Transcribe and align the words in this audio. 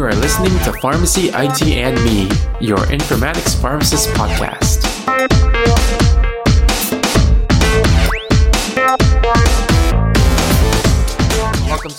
You 0.00 0.06
are 0.06 0.14
listening 0.14 0.58
to 0.60 0.72
Pharmacy 0.80 1.28
IT 1.28 1.60
and 1.62 2.02
Me, 2.02 2.22
your 2.58 2.78
informatics 2.86 3.60
pharmacist 3.60 4.08
podcast. 4.14 5.79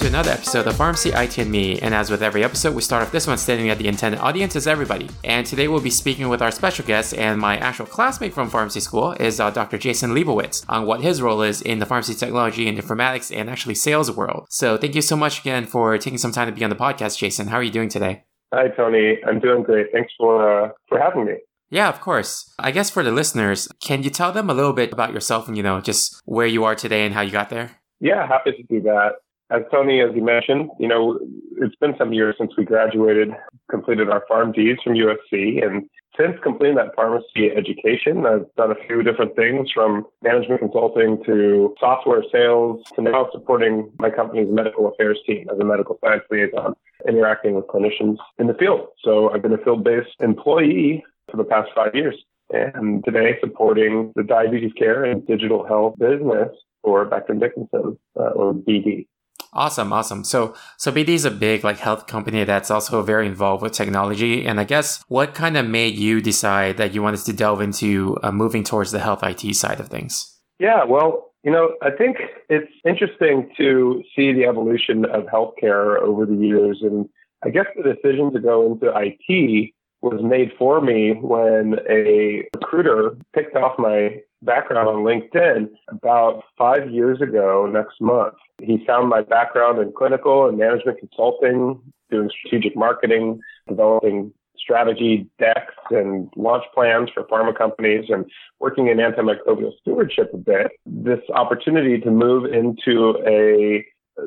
To 0.01 0.07
another 0.07 0.31
episode 0.31 0.65
of 0.65 0.75
Pharmacy 0.75 1.11
IT 1.11 1.37
and 1.37 1.51
Me. 1.51 1.77
And 1.79 1.93
as 1.93 2.09
with 2.09 2.23
every 2.23 2.43
episode, 2.43 2.73
we 2.73 2.81
start 2.81 3.03
off 3.03 3.11
this 3.11 3.27
one 3.27 3.37
stating 3.37 3.67
that 3.67 3.77
the 3.77 3.87
intended 3.87 4.19
audience 4.19 4.55
is 4.55 4.65
everybody. 4.65 5.07
And 5.23 5.45
today 5.45 5.67
we'll 5.67 5.79
be 5.79 5.91
speaking 5.91 6.27
with 6.27 6.41
our 6.41 6.49
special 6.49 6.83
guest 6.85 7.13
and 7.13 7.39
my 7.39 7.57
actual 7.57 7.85
classmate 7.85 8.33
from 8.33 8.49
pharmacy 8.49 8.79
school 8.79 9.11
is 9.13 9.39
uh, 9.39 9.51
Dr. 9.51 9.77
Jason 9.77 10.15
Leibowitz 10.15 10.65
on 10.67 10.87
what 10.87 11.01
his 11.01 11.21
role 11.21 11.43
is 11.43 11.61
in 11.61 11.77
the 11.77 11.85
pharmacy 11.85 12.15
technology 12.15 12.67
and 12.67 12.79
informatics 12.79 13.35
and 13.35 13.47
actually 13.47 13.75
sales 13.75 14.09
world. 14.09 14.47
So 14.49 14.75
thank 14.75 14.95
you 14.95 15.03
so 15.03 15.15
much 15.15 15.41
again 15.41 15.67
for 15.67 15.95
taking 15.99 16.17
some 16.17 16.31
time 16.31 16.47
to 16.47 16.51
be 16.51 16.63
on 16.63 16.71
the 16.71 16.75
podcast, 16.75 17.19
Jason. 17.19 17.49
How 17.49 17.57
are 17.57 17.63
you 17.63 17.69
doing 17.69 17.89
today? 17.89 18.23
Hi, 18.51 18.69
Tony. 18.69 19.19
I'm 19.27 19.39
doing 19.39 19.61
great. 19.61 19.91
Thanks 19.93 20.13
for 20.17 20.65
uh, 20.65 20.69
for 20.89 20.99
having 20.99 21.25
me. 21.25 21.33
Yeah, 21.69 21.89
of 21.89 22.01
course. 22.01 22.51
I 22.57 22.71
guess 22.71 22.89
for 22.89 23.03
the 23.03 23.11
listeners, 23.11 23.67
can 23.83 24.01
you 24.01 24.09
tell 24.09 24.31
them 24.31 24.49
a 24.49 24.55
little 24.55 24.73
bit 24.73 24.91
about 24.91 25.13
yourself 25.13 25.47
and, 25.47 25.55
you 25.55 25.63
know, 25.63 25.79
just 25.79 26.19
where 26.25 26.47
you 26.47 26.63
are 26.63 26.75
today 26.75 27.05
and 27.05 27.13
how 27.13 27.21
you 27.21 27.31
got 27.31 27.49
there? 27.49 27.79
Yeah, 27.99 28.27
happy 28.27 28.51
to 28.53 28.63
do 28.63 28.81
that 28.81 29.11
as 29.51 29.63
Tony, 29.69 30.01
as 30.01 30.15
you 30.15 30.23
mentioned, 30.23 30.69
you 30.79 30.87
know, 30.87 31.19
it's 31.57 31.75
been 31.75 31.93
some 31.97 32.13
years 32.13 32.35
since 32.37 32.51
we 32.57 32.63
graduated, 32.63 33.31
completed 33.69 34.09
our 34.09 34.23
PharmDs 34.31 34.81
from 34.81 34.93
USC. 34.93 35.63
And 35.63 35.89
since 36.17 36.37
completing 36.41 36.77
that 36.77 36.95
pharmacy 36.95 37.51
education, 37.55 38.25
I've 38.25 38.45
done 38.55 38.71
a 38.71 38.87
few 38.87 39.03
different 39.03 39.35
things 39.35 39.69
from 39.73 40.05
management 40.23 40.61
consulting 40.61 41.21
to 41.25 41.75
software 41.79 42.23
sales 42.31 42.81
to 42.95 43.01
now 43.01 43.27
supporting 43.33 43.91
my 43.99 44.09
company's 44.09 44.47
medical 44.49 44.87
affairs 44.87 45.19
team 45.27 45.47
as 45.51 45.59
a 45.59 45.65
medical 45.65 45.99
science 46.01 46.23
liaison, 46.31 46.73
interacting 47.05 47.53
with 47.53 47.67
clinicians 47.67 48.17
in 48.39 48.47
the 48.47 48.53
field. 48.53 48.87
So 49.03 49.31
I've 49.31 49.41
been 49.41 49.53
a 49.53 49.57
field 49.57 49.83
based 49.83 50.15
employee 50.21 51.03
for 51.29 51.35
the 51.35 51.43
past 51.43 51.69
five 51.75 51.93
years. 51.93 52.15
And 52.53 53.03
today 53.03 53.37
supporting 53.41 54.13
the 54.15 54.23
diabetes 54.23 54.73
care 54.77 55.03
and 55.03 55.25
digital 55.25 55.65
health 55.65 55.95
business 55.97 56.49
for 56.83 57.05
Becton 57.05 57.39
Dickinson, 57.39 57.97
uh, 58.17 58.31
or 58.31 58.53
BD. 58.53 59.07
Awesome, 59.53 59.91
awesome. 59.91 60.23
So, 60.23 60.55
so 60.77 60.91
BD 60.91 61.09
is 61.09 61.25
a 61.25 61.31
big 61.31 61.63
like 61.63 61.79
health 61.79 62.07
company 62.07 62.45
that's 62.45 62.71
also 62.71 63.01
very 63.01 63.27
involved 63.27 63.61
with 63.61 63.73
technology. 63.73 64.45
And 64.45 64.59
I 64.59 64.63
guess 64.63 65.03
what 65.09 65.33
kind 65.33 65.57
of 65.57 65.67
made 65.67 65.95
you 65.95 66.21
decide 66.21 66.77
that 66.77 66.93
you 66.93 67.01
wanted 67.01 67.21
to 67.25 67.33
delve 67.33 67.61
into 67.61 68.17
uh, 68.23 68.31
moving 68.31 68.63
towards 68.63 68.91
the 68.91 68.99
health 68.99 69.23
IT 69.23 69.55
side 69.55 69.81
of 69.81 69.89
things? 69.89 70.39
Yeah, 70.59 70.85
well, 70.85 71.33
you 71.43 71.51
know, 71.51 71.75
I 71.81 71.89
think 71.89 72.17
it's 72.47 72.71
interesting 72.85 73.51
to 73.57 74.03
see 74.15 74.31
the 74.31 74.45
evolution 74.45 75.05
of 75.05 75.23
healthcare 75.25 75.99
over 75.99 76.25
the 76.25 76.35
years. 76.35 76.79
And 76.81 77.09
I 77.43 77.49
guess 77.49 77.65
the 77.75 77.83
decision 77.83 78.31
to 78.33 78.39
go 78.39 78.71
into 78.71 78.93
IT 78.95 79.71
was 80.01 80.21
made 80.23 80.51
for 80.57 80.81
me 80.81 81.13
when 81.13 81.75
a 81.89 82.43
recruiter 82.55 83.17
picked 83.33 83.55
off 83.55 83.77
my 83.77 84.21
background 84.41 84.87
on 84.87 85.03
LinkedIn 85.03 85.69
about 85.89 86.43
five 86.57 86.89
years 86.89 87.21
ago 87.21 87.69
next 87.71 88.01
month. 88.01 88.35
He 88.61 88.83
found 88.85 89.09
my 89.09 89.21
background 89.21 89.79
in 89.79 89.91
clinical 89.91 90.47
and 90.47 90.57
management 90.57 90.99
consulting, 90.99 91.79
doing 92.09 92.29
strategic 92.29 92.75
marketing, 92.75 93.39
developing 93.67 94.33
strategy 94.57 95.27
decks 95.39 95.73
and 95.89 96.31
launch 96.35 96.63
plans 96.73 97.09
for 97.13 97.23
pharma 97.23 97.57
companies 97.57 98.05
and 98.09 98.25
working 98.59 98.87
in 98.87 98.97
antimicrobial 98.97 99.71
stewardship 99.81 100.31
a 100.33 100.37
bit. 100.37 100.71
This 100.85 101.19
opportunity 101.33 101.99
to 101.99 102.11
move 102.11 102.45
into 102.45 103.17
a 103.25 103.85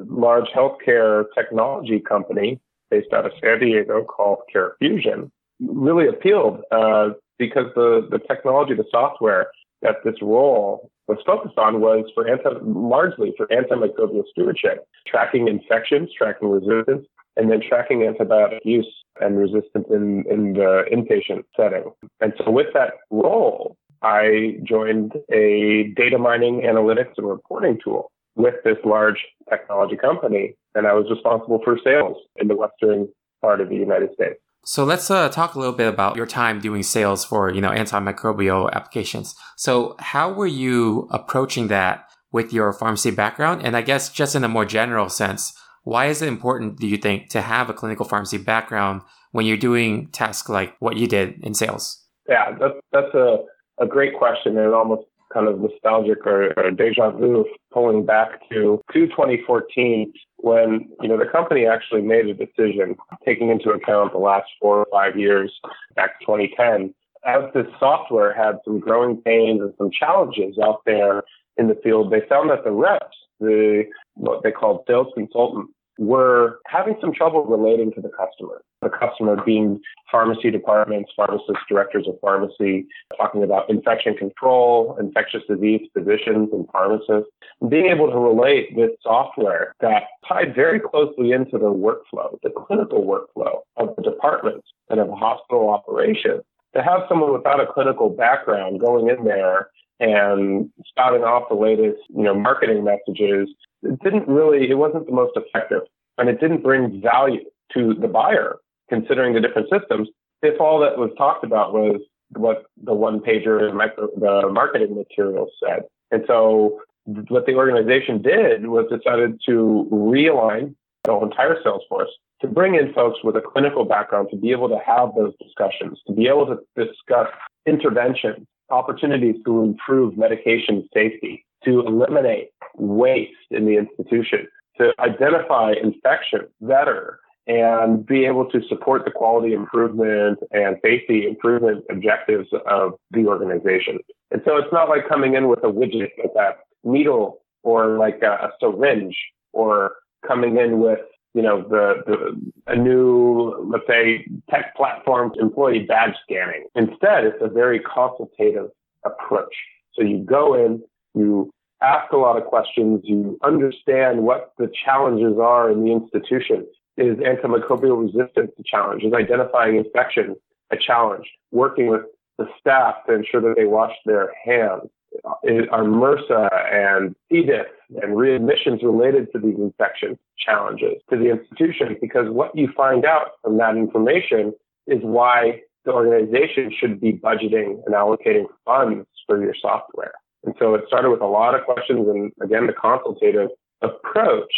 large 0.08 0.48
healthcare 0.48 1.24
technology 1.36 2.00
company 2.00 2.60
based 2.90 3.12
out 3.12 3.26
of 3.26 3.32
San 3.40 3.60
Diego 3.60 4.04
called 4.04 4.40
CareFusion 4.54 5.30
really 5.60 6.08
appealed 6.08 6.60
uh, 6.70 7.10
because 7.38 7.66
the, 7.74 8.06
the 8.10 8.18
technology, 8.18 8.74
the 8.74 8.84
software 8.90 9.48
that 9.84 9.98
this 10.04 10.20
role 10.20 10.90
was 11.06 11.18
focused 11.24 11.58
on 11.58 11.80
was 11.80 12.10
for 12.14 12.26
anti, 12.28 12.50
largely 12.62 13.32
for 13.36 13.46
antimicrobial 13.48 14.24
stewardship, 14.30 14.86
tracking 15.06 15.46
infections, 15.46 16.10
tracking 16.16 16.48
resistance, 16.48 17.06
and 17.36 17.50
then 17.50 17.60
tracking 17.60 18.00
antibiotic 18.00 18.58
use 18.64 18.92
and 19.20 19.38
resistance 19.38 19.86
in, 19.90 20.24
in 20.28 20.54
the 20.54 20.84
inpatient 20.92 21.44
setting. 21.56 21.84
And 22.20 22.32
so 22.38 22.50
with 22.50 22.68
that 22.74 22.94
role, 23.10 23.76
I 24.02 24.58
joined 24.64 25.12
a 25.32 25.92
data 25.96 26.18
mining 26.18 26.62
analytics 26.62 27.12
and 27.16 27.28
reporting 27.28 27.78
tool 27.82 28.10
with 28.36 28.54
this 28.64 28.78
large 28.84 29.24
technology 29.48 29.96
company. 29.96 30.54
And 30.74 30.86
I 30.86 30.94
was 30.94 31.06
responsible 31.10 31.60
for 31.62 31.78
sales 31.84 32.16
in 32.36 32.48
the 32.48 32.56
western 32.56 33.08
part 33.40 33.60
of 33.60 33.68
the 33.68 33.76
United 33.76 34.10
States. 34.14 34.40
So 34.66 34.84
let's 34.84 35.10
uh, 35.10 35.28
talk 35.28 35.54
a 35.54 35.58
little 35.58 35.74
bit 35.74 35.88
about 35.88 36.16
your 36.16 36.26
time 36.26 36.60
doing 36.60 36.82
sales 36.82 37.24
for 37.24 37.52
you 37.52 37.60
know 37.60 37.70
antimicrobial 37.70 38.72
applications. 38.72 39.34
So 39.56 39.94
how 39.98 40.32
were 40.32 40.46
you 40.46 41.08
approaching 41.10 41.68
that 41.68 42.08
with 42.32 42.52
your 42.52 42.72
pharmacy 42.72 43.10
background? 43.10 43.64
And 43.64 43.76
I 43.76 43.82
guess 43.82 44.10
just 44.10 44.34
in 44.34 44.42
a 44.42 44.48
more 44.48 44.64
general 44.64 45.08
sense, 45.08 45.52
why 45.84 46.06
is 46.06 46.22
it 46.22 46.28
important, 46.28 46.78
do 46.78 46.86
you 46.86 46.96
think, 46.96 47.28
to 47.30 47.42
have 47.42 47.68
a 47.68 47.74
clinical 47.74 48.06
pharmacy 48.06 48.38
background 48.38 49.02
when 49.32 49.46
you're 49.46 49.56
doing 49.56 50.08
tasks 50.08 50.48
like 50.48 50.74
what 50.80 50.96
you 50.96 51.06
did 51.06 51.44
in 51.44 51.54
sales? 51.54 52.02
Yeah, 52.28 52.56
that's 52.58 52.80
that's 52.92 53.14
a, 53.14 53.38
a 53.80 53.86
great 53.86 54.14
question 54.16 54.56
and 54.56 54.72
almost 54.72 55.04
kind 55.32 55.48
of 55.48 55.60
nostalgic 55.60 56.26
or, 56.26 56.52
or 56.56 56.70
deja 56.70 57.10
vu 57.10 57.44
pulling 57.72 58.06
back 58.06 58.40
to, 58.48 58.80
to 58.92 59.06
2014 59.08 60.12
when, 60.44 60.90
you 61.00 61.08
know, 61.08 61.18
the 61.18 61.24
company 61.24 61.66
actually 61.66 62.02
made 62.02 62.26
a 62.26 62.34
decision 62.34 62.96
taking 63.24 63.48
into 63.48 63.70
account 63.70 64.12
the 64.12 64.18
last 64.18 64.46
four 64.60 64.78
or 64.78 64.86
five 64.92 65.18
years 65.18 65.50
back 65.96 66.20
to 66.20 66.26
2010 66.26 66.94
as 67.26 67.44
this 67.54 67.66
software 67.78 68.34
had 68.34 68.58
some 68.64 68.78
growing 68.78 69.16
pains 69.22 69.60
and 69.62 69.72
some 69.78 69.90
challenges 69.90 70.58
out 70.62 70.80
there 70.84 71.22
in 71.56 71.68
the 71.68 71.80
field, 71.82 72.12
they 72.12 72.20
found 72.28 72.50
that 72.50 72.64
the 72.64 72.70
reps, 72.70 73.16
the 73.40 73.84
what 74.14 74.42
they 74.42 74.50
called 74.50 74.84
sales 74.86 75.06
consultants, 75.14 75.72
were 75.98 76.58
having 76.66 76.96
some 77.00 77.14
trouble 77.14 77.44
relating 77.46 77.92
to 77.92 78.00
the 78.00 78.10
customer. 78.10 78.62
The 78.84 78.90
customer 78.90 79.42
being 79.44 79.80
pharmacy 80.10 80.50
departments, 80.50 81.10
pharmacists, 81.16 81.62
directors 81.68 82.06
of 82.06 82.14
pharmacy, 82.20 82.86
talking 83.16 83.42
about 83.42 83.68
infection 83.70 84.14
control, 84.14 84.96
infectious 85.00 85.42
disease 85.48 85.88
physicians 85.92 86.50
and 86.52 86.68
pharmacists, 86.70 87.30
being 87.68 87.86
able 87.86 88.10
to 88.10 88.18
relate 88.18 88.68
with 88.74 88.90
software 89.02 89.74
that 89.80 90.04
tied 90.28 90.54
very 90.54 90.78
closely 90.78 91.32
into 91.32 91.58
the 91.58 91.72
workflow, 91.72 92.38
the 92.42 92.50
clinical 92.50 93.04
workflow 93.04 93.60
of 93.76 93.96
the 93.96 94.02
departments 94.02 94.68
and 94.90 95.00
of 95.00 95.08
hospital 95.10 95.70
operations. 95.70 96.42
To 96.76 96.82
have 96.82 97.02
someone 97.08 97.32
without 97.32 97.60
a 97.60 97.66
clinical 97.72 98.10
background 98.10 98.80
going 98.80 99.08
in 99.08 99.24
there 99.24 99.70
and 100.00 100.70
spouting 100.86 101.22
off 101.22 101.48
the 101.48 101.54
latest, 101.54 102.02
you 102.14 102.24
know, 102.24 102.34
marketing 102.34 102.84
messages 102.84 103.48
it 103.84 103.98
didn't 104.02 104.26
really, 104.26 104.68
it 104.70 104.74
wasn't 104.74 105.06
the 105.06 105.12
most 105.12 105.36
effective 105.36 105.82
and 106.18 106.28
it 106.28 106.40
didn't 106.40 106.62
bring 106.62 107.00
value 107.00 107.44
to 107.72 107.94
the 107.94 108.08
buyer 108.08 108.56
considering 108.94 109.34
the 109.34 109.40
different 109.40 109.68
systems. 109.70 110.08
If 110.42 110.60
all 110.60 110.78
that 110.80 110.98
was 110.98 111.10
talked 111.16 111.44
about 111.44 111.72
was 111.72 112.00
what 112.36 112.64
the 112.82 112.94
one 112.94 113.20
pager 113.20 113.62
and 113.62 113.78
the 114.20 114.48
marketing 114.50 114.94
materials 114.94 115.50
said. 115.64 115.82
And 116.10 116.24
so 116.26 116.80
what 117.28 117.46
the 117.46 117.54
organization 117.54 118.22
did 118.22 118.66
was 118.66 118.86
decided 118.90 119.40
to 119.46 119.88
realign 119.90 120.74
the 121.04 121.14
entire 121.18 121.56
sales 121.62 121.82
force 121.88 122.10
to 122.40 122.48
bring 122.48 122.74
in 122.74 122.92
folks 122.92 123.18
with 123.22 123.36
a 123.36 123.40
clinical 123.40 123.84
background 123.84 124.28
to 124.30 124.36
be 124.36 124.50
able 124.50 124.68
to 124.68 124.78
have 124.84 125.10
those 125.16 125.32
discussions, 125.42 125.98
to 126.06 126.12
be 126.12 126.26
able 126.26 126.46
to 126.46 126.56
discuss 126.76 127.28
interventions, 127.66 128.46
opportunities 128.70 129.36
to 129.44 129.62
improve 129.62 130.16
medication 130.16 130.88
safety, 130.92 131.44
to 131.64 131.80
eliminate 131.86 132.50
waste 132.76 133.32
in 133.50 133.64
the 133.66 133.76
institution, 133.76 134.46
to 134.78 134.92
identify 134.98 135.72
infection 135.72 136.40
better 136.60 137.20
and 137.46 138.06
be 138.06 138.24
able 138.24 138.50
to 138.50 138.60
support 138.68 139.04
the 139.04 139.10
quality 139.10 139.52
improvement 139.52 140.38
and 140.50 140.76
safety 140.82 141.26
improvement 141.26 141.84
objectives 141.90 142.48
of 142.70 142.92
the 143.10 143.26
organization. 143.26 143.98
And 144.30 144.40
so 144.44 144.56
it's 144.56 144.72
not 144.72 144.88
like 144.88 145.08
coming 145.08 145.34
in 145.34 145.48
with 145.48 145.60
a 145.60 145.68
widget 145.68 146.10
like 146.18 146.32
that 146.34 146.60
needle 146.84 147.42
or 147.62 147.98
like 147.98 148.20
a, 148.22 148.32
a 148.32 148.52
syringe 148.60 149.16
or 149.52 149.92
coming 150.26 150.56
in 150.56 150.80
with 150.80 151.00
you 151.34 151.42
know 151.42 151.62
the, 151.62 152.02
the 152.06 152.72
a 152.72 152.76
new 152.76 153.54
let's 153.70 153.86
say 153.86 154.26
tech 154.48 154.74
platform 154.76 155.32
employee 155.38 155.80
badge 155.80 156.14
scanning. 156.22 156.66
Instead, 156.74 157.24
it's 157.24 157.42
a 157.42 157.48
very 157.48 157.80
consultative 157.80 158.70
approach. 159.04 159.54
So 159.94 160.02
you 160.02 160.24
go 160.24 160.54
in, 160.54 160.82
you 161.14 161.50
ask 161.82 162.10
a 162.12 162.16
lot 162.16 162.36
of 162.36 162.44
questions, 162.44 163.00
you 163.04 163.38
understand 163.44 164.22
what 164.22 164.52
the 164.58 164.70
challenges 164.84 165.38
are 165.40 165.70
in 165.70 165.84
the 165.84 165.92
institution. 165.92 166.66
Is 166.96 167.16
antimicrobial 167.18 168.02
resistance 168.02 168.52
a 168.58 168.62
challenge? 168.64 169.02
Is 169.02 169.12
identifying 169.12 169.76
infection 169.76 170.36
a 170.70 170.76
challenge? 170.76 171.26
Working 171.50 171.88
with 171.88 172.02
the 172.38 172.46
staff 172.60 172.96
to 173.06 173.14
ensure 173.14 173.40
that 173.40 173.54
they 173.56 173.64
wash 173.64 173.92
their 174.06 174.32
hands 174.44 174.90
are 175.24 175.84
MRSA 175.84 176.48
and 176.72 177.14
C. 177.30 177.42
diff 177.42 177.66
and 178.02 178.16
readmissions 178.16 178.82
related 178.82 179.30
to 179.32 179.38
these 179.38 179.56
infection 179.56 180.18
challenges 180.38 180.94
to 181.10 181.16
the 181.16 181.30
institution 181.30 181.96
because 182.00 182.28
what 182.28 182.56
you 182.56 182.68
find 182.76 183.04
out 183.04 183.32
from 183.42 183.58
that 183.58 183.76
information 183.76 184.52
is 184.86 184.98
why 185.02 185.60
the 185.84 185.92
organization 185.92 186.72
should 186.76 187.00
be 187.00 187.12
budgeting 187.12 187.80
and 187.86 187.94
allocating 187.94 188.46
funds 188.64 189.06
for 189.26 189.42
your 189.42 189.54
software. 189.60 190.12
And 190.44 190.54
so 190.58 190.74
it 190.74 190.84
started 190.86 191.10
with 191.10 191.20
a 191.20 191.26
lot 191.26 191.54
of 191.54 191.64
questions 191.64 192.08
and 192.08 192.32
again, 192.42 192.66
the 192.66 192.72
consultative 192.72 193.50
approach 193.82 194.52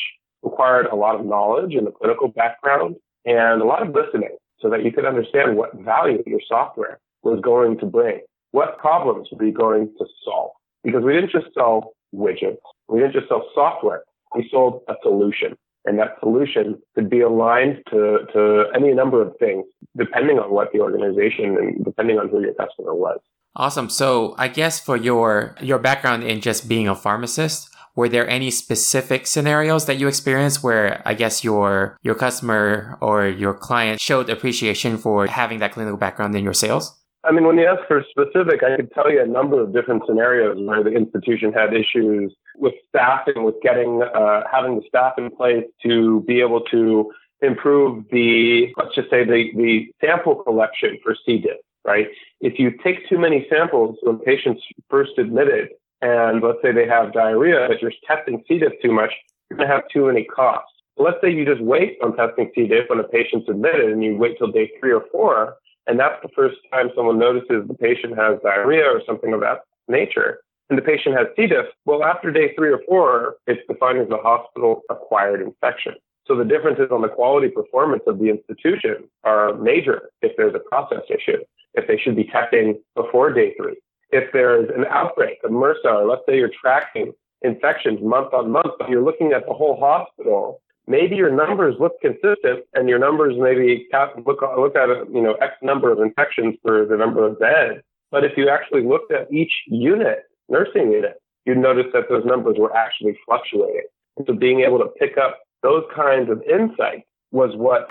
required 0.47 0.87
a 0.87 0.97
lot 0.97 1.19
of 1.19 1.27
knowledge 1.27 1.75
and 1.75 1.87
a 1.89 1.93
clinical 1.93 2.29
background 2.29 2.97
and 3.25 3.61
a 3.61 3.65
lot 3.65 3.83
of 3.87 3.95
listening 3.95 4.37
so 4.61 4.71
that 4.71 4.85
you 4.85 4.93
could 4.93 5.05
understand 5.05 5.57
what 5.57 5.75
value 5.75 6.23
your 6.27 6.41
software 6.49 6.99
was 7.23 7.41
going 7.41 7.79
to 7.79 7.87
bring. 7.87 8.21
What 8.53 8.79
problems 8.79 9.29
were 9.33 9.45
you 9.45 9.53
going 9.53 9.93
to 9.99 10.07
solve? 10.25 10.53
Because 10.85 11.03
we 11.03 11.13
didn't 11.13 11.33
just 11.33 11.49
sell 11.53 11.93
widgets. 12.15 12.65
We 12.89 13.01
didn't 13.01 13.13
just 13.13 13.29
sell 13.29 13.45
software. 13.55 14.03
We 14.35 14.49
sold 14.51 14.83
a 14.89 14.95
solution. 15.03 15.57
And 15.85 15.99
that 15.99 16.17
solution 16.21 16.81
could 16.95 17.09
be 17.11 17.21
aligned 17.21 17.79
to, 17.91 18.19
to 18.33 18.65
any 18.75 18.93
number 18.93 19.23
of 19.23 19.37
things, 19.39 19.65
depending 19.97 20.39
on 20.39 20.51
what 20.51 20.73
the 20.73 20.81
organization 20.81 21.57
and 21.59 21.85
depending 21.85 22.19
on 22.19 22.29
who 22.29 22.41
your 22.41 22.55
customer 22.55 22.95
was. 22.95 23.19
Awesome. 23.55 23.89
So 23.89 24.35
I 24.37 24.49
guess 24.49 24.81
for 24.81 24.97
your 24.97 25.57
your 25.61 25.79
background 25.79 26.25
in 26.25 26.41
just 26.41 26.69
being 26.69 26.89
a 26.89 26.95
pharmacist, 26.95 27.71
were 27.97 28.09
there 28.09 28.29
any 28.29 28.51
specific 28.51 29.27
scenarios 29.27 29.87
that 29.87 29.99
you 29.99 30.07
experienced 30.07 30.63
where 30.63 31.03
I 31.05 31.15
guess 31.15 31.43
your 31.43 31.97
your 32.03 32.15
customer 32.15 32.97
or 33.01 33.27
your 33.27 33.55
client 33.55 34.01
showed 34.01 34.31
appreciation 34.31 34.99
for 34.99 35.27
having 35.27 35.59
that 35.61 35.73
clinical 35.73 35.97
background 35.97 36.37
in 36.37 36.45
your 36.45 36.55
sales? 36.55 36.95
I 37.25 37.33
mean, 37.33 37.45
when 37.45 37.59
you 37.59 37.67
ask 37.67 37.81
for 37.89 38.05
specific, 38.09 38.63
I 38.63 38.77
could 38.77 38.93
tell 38.93 39.11
you 39.11 39.21
a 39.21 39.27
number 39.27 39.61
of 39.61 39.73
different 39.73 40.05
scenarios 40.07 40.59
where 40.61 40.85
the 40.85 40.93
institution 40.93 41.53
had 41.53 41.75
issues 41.75 42.33
with 42.57 42.75
staffing, 42.89 43.43
with 43.43 43.57
getting, 43.63 44.03
uh, 44.03 44.43
having 44.51 44.77
the 44.77 44.83
staff 44.87 45.15
in 45.19 45.31
place 45.31 45.65
to 45.83 46.23
be 46.29 46.41
able 46.41 46.61
to 46.71 47.11
improve 47.43 48.05
the, 48.13 48.73
let's 48.77 48.95
just 48.95 49.11
say 49.11 49.25
the, 49.25 49.51
the 49.57 49.87
sample 50.01 50.37
collection 50.37 50.99
for 51.03 51.17
C. 51.27 51.39
diff, 51.39 51.57
right? 51.85 52.07
If 52.41 52.61
you 52.61 52.71
take 52.85 53.09
too 53.09 53.19
many 53.19 53.45
samples 53.51 53.97
when 54.03 54.19
patients 54.21 54.63
first 54.89 55.19
admitted, 55.19 55.71
and 56.07 56.43
let's 56.43 56.59
say 56.63 56.73
they 56.73 56.87
have 56.87 57.13
diarrhea, 57.13 57.67
but 57.69 57.81
you're 57.83 57.93
testing 58.07 58.43
C. 58.47 58.59
diff 58.59 58.75
too 58.83 58.93
much, 58.93 59.13
you're 59.49 59.59
going 59.59 59.69
to 59.69 59.75
have 59.75 59.85
too 59.93 60.07
many 60.07 60.25
coughs. 60.25 60.71
Let's 60.97 61.19
say 61.21 61.31
you 61.31 61.45
just 61.45 61.61
wait 61.61 61.99
on 62.03 62.17
testing 62.17 62.51
C. 62.55 62.67
diff 62.67 62.89
when 62.89 63.01
a 63.01 63.05
patient's 63.05 63.49
admitted 63.49 63.91
and 63.91 64.03
you 64.03 64.17
wait 64.17 64.39
till 64.39 64.51
day 64.51 64.71
three 64.81 64.93
or 64.93 65.05
four 65.13 65.57
and 65.87 65.99
that's 65.99 66.21
the 66.23 66.29
first 66.35 66.57
time 66.73 66.91
someone 66.95 67.19
notices 67.19 67.67
the 67.69 67.75
patient 67.75 68.17
has 68.17 68.39
diarrhea 68.43 68.85
or 68.85 69.01
something 69.07 69.33
of 69.33 69.41
that 69.41 69.61
nature. 69.89 70.41
And 70.69 70.77
the 70.77 70.83
patient 70.83 71.17
has 71.17 71.29
C. 71.37 71.47
diff. 71.47 71.67
Well, 71.85 72.03
after 72.03 72.33
day 72.33 72.55
three 72.57 72.71
or 72.71 72.81
four, 72.89 73.37
it's 73.47 73.61
defined 73.69 74.01
as 74.01 74.11
a 74.11 74.17
hospital 74.17 74.83
acquired 74.91 75.41
infection. 75.41 75.95
So 76.27 76.35
the 76.35 76.45
differences 76.45 76.89
on 76.91 77.03
the 77.03 77.09
quality 77.09 77.49
performance 77.49 78.03
of 78.09 78.19
the 78.19 78.31
institution 78.31 79.09
are 79.23 79.55
major 79.55 80.11
if 80.23 80.33
there's 80.37 80.57
a 80.57 80.69
process 80.69 81.03
issue, 81.09 81.39
if 81.75 81.87
they 81.87 81.97
should 81.97 82.17
be 82.17 82.25
testing 82.25 82.83
before 82.97 83.33
day 83.33 83.55
three. 83.57 83.77
If 84.11 84.33
there's 84.33 84.69
an 84.77 84.85
outbreak 84.91 85.39
of 85.45 85.51
MRSA, 85.51 85.85
or 85.85 86.07
let's 86.07 86.23
say 86.29 86.37
you're 86.37 86.51
tracking 86.61 87.13
infections 87.43 88.01
month 88.03 88.33
on 88.33 88.51
month, 88.51 88.73
but 88.79 88.89
you're 88.89 89.05
looking 89.05 89.33
at 89.33 89.47
the 89.47 89.53
whole 89.53 89.77
hospital 89.79 90.61
maybe 90.87 91.17
your 91.17 91.31
numbers 91.31 91.75
look 91.79 92.01
consistent 92.01 92.65
and 92.75 92.89
your 92.89 92.99
numbers 92.99 93.35
maybe 93.39 93.89
look 94.25 94.43
look 94.57 94.77
at 94.77 94.89
you 95.13 95.23
know 95.23 95.35
X 95.35 95.55
number 95.63 95.91
of 95.91 96.01
infections 96.01 96.57
for 96.63 96.87
the 96.87 96.97
number 96.97 97.27
of 97.27 97.39
beds. 97.39 97.83
But 98.11 98.25
if 98.25 98.33
you 98.37 98.49
actually 98.49 98.85
looked 98.85 99.13
at 99.13 99.33
each 99.33 99.53
unit, 99.67 100.25
nursing 100.49 100.93
unit, 100.93 101.21
you'd 101.45 101.59
notice 101.59 101.87
that 101.93 102.09
those 102.09 102.25
numbers 102.25 102.57
were 102.59 102.75
actually 102.75 103.19
fluctuating. 103.27 103.87
So 104.27 104.33
being 104.33 104.61
able 104.61 104.79
to 104.79 104.87
pick 104.99 105.19
up 105.19 105.41
those 105.63 105.85
kinds 105.95 106.31
of 106.31 106.43
insights 106.43 107.07
was 107.33 107.51
what 107.57 107.89